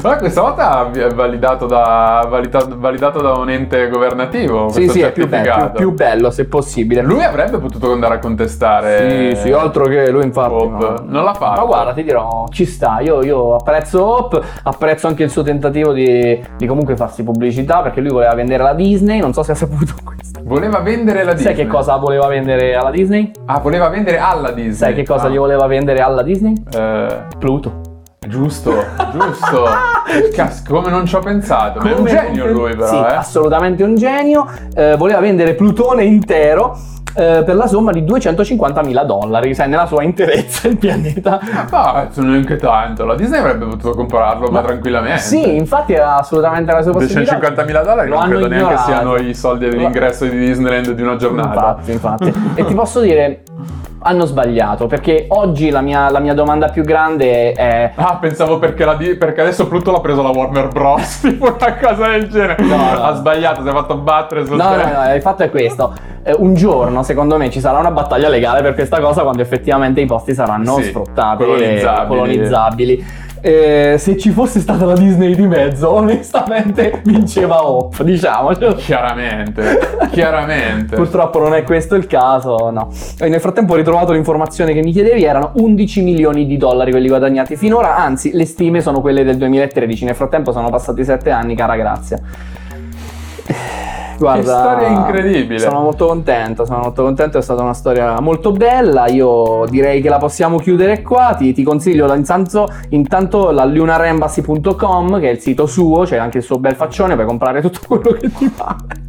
Ma 0.09 0.17
questa 0.17 0.41
volta 0.41 0.91
è 0.91 1.07
validato 1.09 1.65
da, 1.65 2.25
valida- 2.29 2.65
validato 2.75 3.21
da 3.21 3.31
un 3.33 3.49
ente 3.49 3.89
governativo. 3.89 4.69
Sì, 4.69 4.87
sì, 4.89 5.01
è 5.01 5.11
più 5.11 5.27
bello, 5.27 5.69
più, 5.71 5.71
più 5.71 5.91
bello 5.93 6.29
se 6.31 6.45
possibile. 6.45 7.01
Lui 7.01 7.23
avrebbe 7.23 7.57
potuto 7.57 7.91
andare 7.91 8.15
a 8.15 8.19
contestare. 8.19 9.33
Sì, 9.35 9.41
sì, 9.41 9.51
altro 9.51 9.85
che 9.85 10.09
lui 10.11 10.23
infatti 10.23 10.53
Hope. 10.53 10.85
no. 10.85 10.95
Non 11.07 11.23
l'ha 11.23 11.33
fatto. 11.33 11.59
Ma 11.61 11.65
guarda, 11.65 11.93
ti 11.93 12.03
dirò, 12.03 12.45
ci 12.49 12.65
sta, 12.65 12.99
io, 12.99 13.23
io 13.23 13.55
apprezzo 13.55 14.03
Hope, 14.05 14.41
apprezzo 14.63 15.07
anche 15.07 15.23
il 15.23 15.29
suo 15.29 15.41
tentativo 15.43 15.91
di, 15.93 16.43
di 16.57 16.65
comunque 16.67 16.95
farsi 16.95 17.23
pubblicità 17.23 17.81
perché 17.81 18.01
lui 18.01 18.11
voleva 18.11 18.33
vendere 18.33 18.63
la 18.63 18.73
Disney, 18.73 19.19
non 19.19 19.33
so 19.33 19.43
se 19.43 19.51
ha 19.53 19.55
saputo 19.55 19.93
questo. 20.03 20.39
Voleva 20.43 20.79
vendere 20.79 21.23
la 21.23 21.33
Disney. 21.33 21.55
Sai 21.55 21.63
che 21.65 21.69
cosa 21.69 21.95
voleva 21.97 22.27
vendere 22.27 22.75
alla 22.75 22.91
Disney? 22.91 23.31
Ah, 23.45 23.59
voleva 23.59 23.89
vendere 23.89 24.17
alla 24.19 24.51
Disney. 24.51 24.73
Sai 24.73 24.93
che 24.93 25.03
cosa 25.05 25.25
Ah. 25.25 25.29
gli 25.29 25.37
voleva 25.37 25.65
vendere 25.65 25.99
alla 26.01 26.21
Disney? 26.21 26.53
Eh, 26.75 27.07
Pluto. 27.39 27.84
Giusto, 28.27 28.73
giusto. 29.11 29.65
Cas- 30.33 30.63
come 30.63 30.89
non 30.89 31.05
ci 31.05 31.15
ho 31.15 31.19
pensato. 31.19 31.79
Ma 31.79 31.89
è 31.89 31.91
un 31.91 31.97
Come 31.97 32.09
genio 32.09 32.47
lui, 32.51 32.75
però, 32.75 32.87
Sì, 32.87 32.95
eh. 32.95 33.15
assolutamente 33.15 33.83
un 33.83 33.95
genio. 33.95 34.47
Eh, 34.75 34.95
voleva 34.97 35.19
vendere 35.19 35.53
Plutone 35.55 36.03
intero 36.03 36.77
eh, 37.15 37.43
per 37.45 37.55
la 37.55 37.67
somma 37.67 37.91
di 37.91 38.03
250.000 38.03 39.05
dollari, 39.05 39.55
sai, 39.55 39.69
nella 39.69 39.85
sua 39.85 40.03
interezza 40.03 40.67
il 40.67 40.77
pianeta. 40.77 41.39
Ma 41.71 42.07
sono 42.11 42.31
neanche 42.31 42.57
tanto, 42.57 43.05
la 43.05 43.15
Disney 43.15 43.39
avrebbe 43.39 43.65
potuto 43.65 43.91
comprarlo 43.91 44.49
ma, 44.49 44.61
tranquillamente. 44.61 45.21
Sì, 45.21 45.55
infatti 45.55 45.93
era 45.93 46.17
assolutamente 46.17 46.71
la 46.71 46.81
sua 46.81 46.91
possibilità. 46.91 47.37
250.000 47.37 47.83
dollari 47.83 48.09
non 48.09 48.19
credo 48.23 48.47
neanche 48.47 48.55
ignorato. 48.55 48.91
siano 48.91 49.15
i 49.15 49.33
soldi 49.33 49.69
dell'ingresso 49.69 50.25
di 50.25 50.37
Disneyland 50.37 50.91
di 50.91 51.01
una 51.01 51.15
giornata. 51.15 51.77
Infatti, 51.85 52.27
infatti. 52.27 52.51
e 52.55 52.65
ti 52.65 52.73
posso 52.73 52.99
dire, 52.99 53.43
hanno 54.07 54.25
sbagliato, 54.25 54.85
perché 54.85 55.25
oggi 55.29 55.69
la 55.69 55.81
mia, 55.81 56.09
la 56.09 56.19
mia 56.19 56.33
domanda 56.33 56.69
più 56.69 56.83
grande 56.83 57.53
è... 57.53 57.91
Ah, 57.95 58.17
pensavo 58.17 58.59
perché, 58.59 58.85
la 58.85 58.95
perché 58.95 59.41
adesso 59.41 59.67
Pluto 59.67 59.91
l'ha 59.91 59.99
preso 59.99 60.21
la 60.21 60.29
Warner 60.29 60.67
Bros. 60.67 61.21
tipo 61.21 61.45
una 61.45 61.75
cosa 61.75 62.09
del 62.09 62.29
genere. 62.29 62.61
No, 62.63 62.75
no. 62.75 63.03
Ha 63.03 63.13
sbagliato, 63.15 63.63
si 63.63 63.67
è 63.67 63.71
fatto 63.71 63.97
battere 63.97 64.45
sul 64.45 64.57
No, 64.57 64.75
no, 64.75 65.03
no, 65.03 65.13
il 65.13 65.21
fatto 65.21 65.43
è 65.43 65.49
questo. 65.49 65.93
Eh, 66.27 66.33
un 66.35 66.55
giorno, 66.55 67.03
secondo 67.03 67.37
me, 67.37 67.51
ci 67.51 67.59
sarà 67.59 67.77
una 67.77 67.91
battaglia 67.91 68.29
legale 68.29 68.63
per 68.63 68.73
questa 68.73 68.99
cosa 68.99 69.21
quando 69.21 69.43
effettivamente 69.43 70.01
i 70.01 70.07
posti 70.07 70.33
saranno 70.33 70.77
Sì, 70.77 70.85
sfruttati 70.85 71.43
e 71.43 71.45
colonizzabili. 71.45 72.07
colonizzabili. 72.07 73.05
Eh, 73.41 73.97
se 73.99 74.17
ci 74.17 74.31
fosse 74.31 74.59
stata 74.59 74.85
la 74.85 74.95
Disney 74.95 75.35
di 75.35 75.45
mezzo, 75.45 75.91
onestamente 75.91 77.01
vinceva 77.03 77.63
Hop, 77.67 78.01
diciamo. 78.01 78.49
Chiaramente, 78.75 79.79
chiaramente. 80.09 80.95
Purtroppo 80.95 81.37
non 81.37 81.53
è 81.53 81.61
questo 81.61 81.93
il 81.93 82.07
caso, 82.07 82.71
no. 82.71 82.89
E 83.19 83.29
nel 83.29 83.39
frattempo 83.39 83.73
ho 83.73 83.75
ritrovato 83.75 84.13
l'informazione 84.13 84.73
che 84.73 84.81
mi 84.81 84.91
chiedevi, 84.91 85.23
erano 85.23 85.51
11 85.57 86.01
milioni 86.01 86.47
di 86.47 86.57
dollari 86.57 86.89
quelli 86.89 87.07
guadagnati 87.07 87.55
finora, 87.55 87.97
anzi 87.97 88.31
le 88.33 88.45
stime 88.45 88.81
sono 88.81 88.99
quelle 88.99 89.23
del 89.23 89.37
2013, 89.37 90.05
nel 90.05 90.15
frattempo 90.15 90.51
sono 90.51 90.71
passati 90.71 91.05
7 91.05 91.29
anni, 91.29 91.53
cara 91.55 91.75
grazia. 91.75 92.17
Guarda, 94.17 94.57
storia 94.59 94.87
incredibile. 94.87 95.59
Sono 95.59 95.81
molto 95.81 96.07
contento, 96.07 96.65
sono 96.65 96.79
molto 96.79 97.03
contento, 97.03 97.37
è 97.37 97.41
stata 97.41 97.61
una 97.61 97.73
storia 97.73 98.19
molto 98.19 98.51
bella, 98.51 99.07
io 99.07 99.65
direi 99.69 100.01
che 100.01 100.09
la 100.09 100.17
possiamo 100.17 100.57
chiudere 100.57 101.01
qua, 101.01 101.35
ti, 101.37 101.53
ti 101.53 101.63
consiglio 101.63 102.11
intanto, 102.13 102.67
intanto 102.89 103.51
la 103.51 103.65
lunarembassy.com 103.65 105.19
che 105.19 105.29
è 105.29 105.31
il 105.31 105.39
sito 105.39 105.65
suo, 105.65 106.03
c'è 106.03 106.17
anche 106.17 106.37
il 106.37 106.43
suo 106.43 106.57
bel 106.59 106.75
faccione, 106.75 107.15
puoi 107.15 107.25
comprare 107.25 107.61
tutto 107.61 107.79
quello 107.87 108.17
che 108.17 108.31
ti 108.31 108.49
pare. 108.49 109.03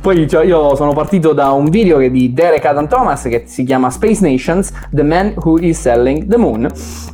Poi 0.00 0.26
cioè, 0.28 0.46
io 0.46 0.74
sono 0.76 0.94
partito 0.94 1.34
da 1.34 1.50
un 1.50 1.68
video 1.68 1.98
che- 1.98 2.10
di 2.10 2.32
Derek 2.32 2.64
Adam 2.64 2.88
Thomas 2.88 3.22
che 3.24 3.42
si 3.46 3.64
chiama 3.64 3.90
Space 3.90 4.26
Nations, 4.26 4.72
The 4.90 5.02
Man 5.02 5.34
Who 5.36 5.58
Is 5.58 5.78
Selling 5.78 6.26
the 6.26 6.38
Moon. 6.38 6.66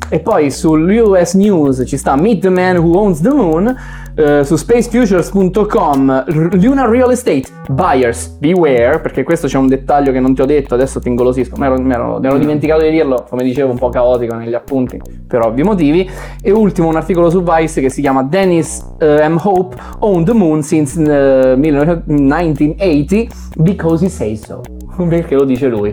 E 0.08 0.20
poi 0.20 0.50
sull'US 0.50 1.34
News 1.34 1.82
ci 1.84 1.96
sta 1.96 2.14
Meet 2.16 2.42
the 2.42 2.48
Man 2.48 2.76
Who 2.76 2.96
Owns 2.96 3.20
the 3.20 3.30
Moon. 3.30 3.76
Eh, 4.18 4.42
su 4.42 4.56
spacefutures.com 4.56 6.24
Lunar 6.60 6.88
Real 6.88 7.12
Estate 7.12 7.44
Buyers 7.68 8.26
Beware 8.38 8.98
perché 8.98 9.22
questo 9.22 9.46
c'è 9.46 9.58
un 9.58 9.68
dettaglio 9.68 10.10
che 10.10 10.18
non 10.18 10.34
ti 10.34 10.40
ho 10.42 10.44
detto 10.44 10.74
adesso 10.74 10.98
ti 10.98 11.06
ingolosisco. 11.08 11.54
Mi 11.56 11.66
ero, 11.66 11.80
mi 11.80 11.92
ero- 11.92 12.18
mi 12.18 12.26
ero 12.26 12.36
dimenticato 12.36 12.82
di 12.82 12.90
dirlo 12.90 13.24
come 13.28 13.44
dicevo 13.44 13.70
un 13.70 13.78
po' 13.78 13.90
caotico 13.90 14.34
negli 14.34 14.54
appunti 14.54 15.00
per 15.26 15.42
ovvi 15.42 15.62
motivi. 15.62 16.10
E 16.42 16.50
ultimo 16.50 16.88
un 16.88 16.96
articolo 16.96 17.30
su 17.30 17.44
Vice 17.44 17.80
che 17.80 17.90
si 17.90 18.00
chiama 18.00 18.24
Dennis 18.24 18.84
eh, 18.98 19.28
M. 19.28 19.38
Hope 19.40 19.76
owned 20.00 20.26
the 20.26 20.32
moon 20.32 20.64
since 20.64 21.00
eh, 21.00 21.54
1980 21.56 23.26
because 23.58 24.04
he 24.04 24.08
says 24.08 24.44
so. 24.44 24.60
Perché 25.08 25.36
lo 25.36 25.44
dice 25.44 25.68
lui. 25.68 25.92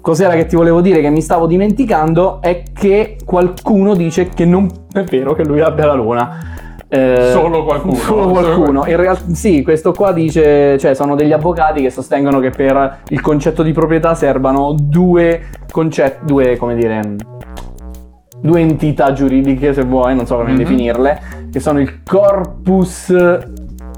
Cos'era 0.00 0.34
che 0.34 0.46
ti 0.46 0.56
volevo 0.56 0.80
dire 0.80 1.00
che 1.00 1.10
mi 1.10 1.20
stavo 1.20 1.46
dimenticando 1.46 2.40
è 2.40 2.62
che 2.72 3.18
qualcuno 3.24 3.94
dice 3.94 4.28
che 4.28 4.44
non 4.44 4.66
è 4.92 5.04
vero 5.04 5.34
che 5.34 5.44
lui 5.44 5.60
abbia 5.60 5.86
la 5.86 5.94
luna. 5.94 6.68
Eh, 6.92 7.30
Solo 7.32 7.62
qualcuno. 7.64 7.94
Solo 8.02 8.28
qualcuno. 8.30 8.84
In 8.86 8.96
realtà, 8.96 9.32
sì, 9.32 9.62
questo 9.62 9.92
qua 9.92 10.12
dice, 10.12 10.76
cioè 10.78 10.94
sono 10.94 11.14
degli 11.14 11.30
avvocati 11.32 11.82
che 11.82 11.90
sostengono 11.90 12.40
che 12.40 12.50
per 12.50 12.98
il 13.08 13.20
concetto 13.20 13.62
di 13.62 13.72
proprietà 13.72 14.14
servano 14.14 14.74
due 14.76 15.40
concetti, 15.70 16.24
due, 16.26 16.56
come 16.56 16.74
dire, 16.74 17.14
due 18.40 18.60
entità 18.60 19.12
giuridiche, 19.12 19.72
se 19.72 19.84
vuoi, 19.84 20.16
non 20.16 20.26
so 20.26 20.36
come 20.36 20.50
Mhm. 20.52 20.56
definirle, 20.58 21.20
che 21.52 21.60
sono 21.60 21.78
il 21.78 22.02
corpus 22.02 23.14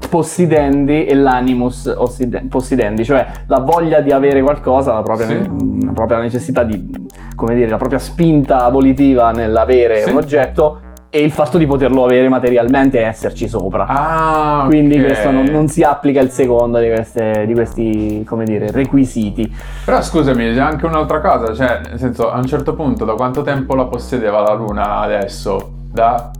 possidendi 0.09 1.05
e 1.05 1.15
l'animus 1.15 1.91
osside- 1.97 2.45
possidendi, 2.47 3.03
cioè 3.03 3.25
la 3.47 3.59
voglia 3.59 4.01
di 4.01 4.11
avere 4.11 4.43
qualcosa, 4.43 4.93
la 4.93 5.01
propria, 5.01 5.25
Sì. 5.27 5.39
la 5.83 5.91
propria 5.93 6.19
necessità 6.19 6.61
di, 6.63 6.91
come 7.35 7.55
dire, 7.55 7.69
la 7.69 7.77
propria 7.77 7.97
spinta 7.97 8.69
volitiva 8.69 9.31
nell'avere 9.31 10.01
Sì. 10.03 10.11
un 10.11 10.17
oggetto 10.17 10.79
e 11.15 11.21
il 11.21 11.31
fatto 11.31 11.59
di 11.59 11.67
poterlo 11.67 12.05
avere 12.05 12.27
materialmente 12.27 12.99
e 12.99 13.03
esserci 13.03 13.47
sopra. 13.47 13.85
Ah, 13.87 14.63
Quindi 14.65 14.99
questo 14.99 15.29
non, 15.29 15.43
non 15.45 15.67
si 15.67 15.83
applica 15.83 16.19
il 16.19 16.31
secondo 16.31 16.79
di, 16.79 16.89
queste- 16.89 17.43
di 17.45 17.53
questi, 17.53 18.23
come 18.27 18.45
dire, 18.45 18.71
requisiti. 18.71 19.55
Però 19.85 20.01
scusami, 20.01 20.53
c'è 20.55 20.59
anche 20.59 20.87
un'altra 20.87 21.21
cosa, 21.21 21.53
cioè, 21.53 21.81
nel 21.87 21.99
senso, 21.99 22.31
a 22.31 22.37
un 22.37 22.45
certo 22.47 22.73
punto, 22.73 23.05
da 23.05 23.13
quanto 23.13 23.43
tempo 23.43 23.75
la 23.75 23.85
possedeva 23.85 24.41
la 24.41 24.53
Luna 24.53 25.01
adesso? 25.01 25.71
Da 25.91 26.31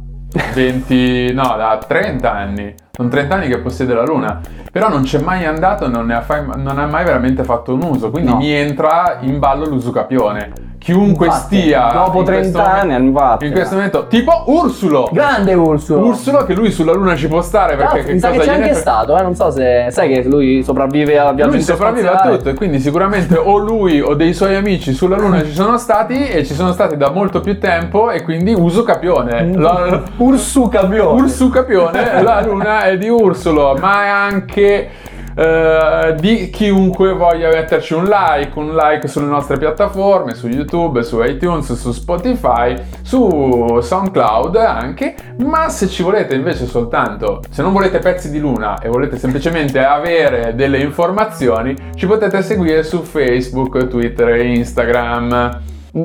20, 0.56 1.34
no, 1.38 1.54
da 1.56 1.80
30 1.88 2.32
anni. 2.34 2.74
Sono 2.96 3.10
30 3.10 3.36
anni 3.36 3.48
che 3.50 3.60
possiede 3.60 3.94
la 3.94 4.04
Luna. 4.04 4.42
Però 4.72 4.90
non 4.90 5.04
c'è 5.04 5.20
mai 5.20 5.46
andato, 5.46 5.88
non 5.88 6.08
ne 6.08 6.16
ha, 6.16 6.22
fai- 6.22 6.46
non 6.56 6.80
ha 6.80 6.88
mai 6.88 7.04
veramente 7.06 7.44
fatto 7.44 7.76
un 7.76 7.84
uso. 7.84 8.10
Quindi 8.10 8.32
No. 8.32 8.38
mi 8.38 8.50
entra 8.52 9.18
in 9.22 9.38
ballo 9.38 9.66
l'usucapione. 9.66 10.63
Chiunque 10.84 11.28
Infatti, 11.28 11.62
stia. 11.62 11.92
dopo 11.94 12.20
in 12.20 12.26
30 12.26 12.42
questo 12.60 12.60
anni, 12.62 12.92
momento- 12.92 13.20
infatti. 13.20 13.46
In 13.46 13.52
questo 13.54 13.76
momento, 13.76 14.08
tipo 14.08 14.44
Ursulo. 14.48 15.10
Grande 15.14 15.54
Ursulo! 15.54 16.06
Ursulo 16.08 16.44
che 16.44 16.54
lui 16.54 16.72
sulla 16.72 16.92
Luna 16.92 17.16
ci 17.16 17.28
può 17.30 17.42
stare 17.42 17.78
perché 17.78 17.96
Cazzo, 18.00 18.08
che 18.08 18.14
mi 18.14 18.20
sa 18.20 18.30
che 18.32 18.38
c'è 18.40 18.48
anche 18.50 18.62
frega? 18.64 18.76
stato, 18.76 19.18
eh? 19.18 19.22
non 19.22 19.34
so 19.34 19.50
se 19.50 19.88
sai 19.92 20.10
che 20.10 20.24
lui 20.28 20.62
sopravvive 20.62 21.18
al 21.18 21.36
viaggio 21.36 21.52
Lui 21.52 21.62
sopravvive 21.62 22.00
a 22.08 22.12
interspaziale. 22.12 22.38
tutto 22.38 22.50
e 22.50 22.54
quindi 22.56 22.80
sicuramente 22.82 23.38
o 23.38 23.58
lui 23.58 24.02
o 24.02 24.14
dei 24.14 24.34
suoi 24.34 24.56
amici 24.56 24.92
sulla 24.92 25.16
Luna 25.16 25.42
ci 25.44 25.54
sono 25.54 25.78
stati 25.78 26.28
e 26.28 26.44
ci 26.46 26.54
sono 26.54 26.74
stati 26.74 26.98
da 26.98 27.12
molto 27.12 27.40
più 27.40 27.58
tempo 27.60 28.12
e 28.12 28.22
quindi 28.22 28.54
uso 28.54 28.84
capione. 28.84 29.56
La- 29.56 30.02
Ursu 30.18 30.68
capione. 30.68 31.22
Ursu 31.22 31.50
capione, 31.50 32.22
la 32.22 32.42
Luna 32.44 32.84
è 32.84 32.98
di 32.98 33.08
Ursulo, 33.08 33.78
ma 33.80 34.04
è 34.04 34.08
anche 34.10 34.90
eh, 35.36 36.16
di 36.20 36.50
chiunque 36.50 37.14
voglia 37.14 37.50
metterci 37.50 37.94
un 37.94 38.06
like, 38.06 38.52
un 38.58 38.76
like 38.76 39.08
sulle 39.08 39.28
nostre 39.28 39.58
piattaforme, 39.58 40.34
su 40.34 40.48
YouTube, 40.48 41.04
su 41.04 41.22
iTunes, 41.22 41.74
su 41.74 41.92
Spotify, 41.92 42.76
su 43.02 43.80
SoundCloud 43.82 44.56
anche, 44.56 45.16
ma 45.38 45.70
se 45.70 45.88
ci 45.88 46.04
volete 46.04 46.36
invece 46.36 46.66
soltanto, 46.66 47.42
se 47.50 47.62
non 47.62 47.74
volete 47.74 48.00
pezzi 48.00 48.30
di 48.30 48.40
luna 48.40 48.80
e 48.80 48.90
volete 48.90 49.18
semplicemente 49.18 49.84
avere 49.84 50.56
delle 50.56 50.80
informazioni, 50.80 51.76
ci 51.96 52.06
potete 52.06 52.42
seguire 52.42 52.84
su 52.84 53.02
Facebook, 53.02 53.88
Twitter 53.88 54.30
e 54.30 54.54
Instagram. 54.54 55.62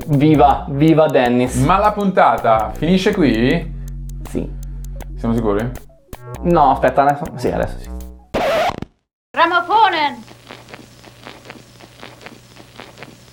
Viva, 0.08 0.66
viva 0.68 1.06
Dennis. 1.06 1.56
Ma 1.64 1.78
la 1.78 1.92
puntata 1.92 2.72
finisce 2.74 3.14
qui? 3.14 3.74
Sì. 4.28 4.46
Siamo 5.16 5.34
sicuri? 5.34 5.66
No, 6.42 6.72
aspetta, 6.72 7.02
adesso 7.02 7.24
sì, 7.36 7.48
adesso 7.48 7.78
sì. 7.78 7.97
Grammophonen! 9.38 10.27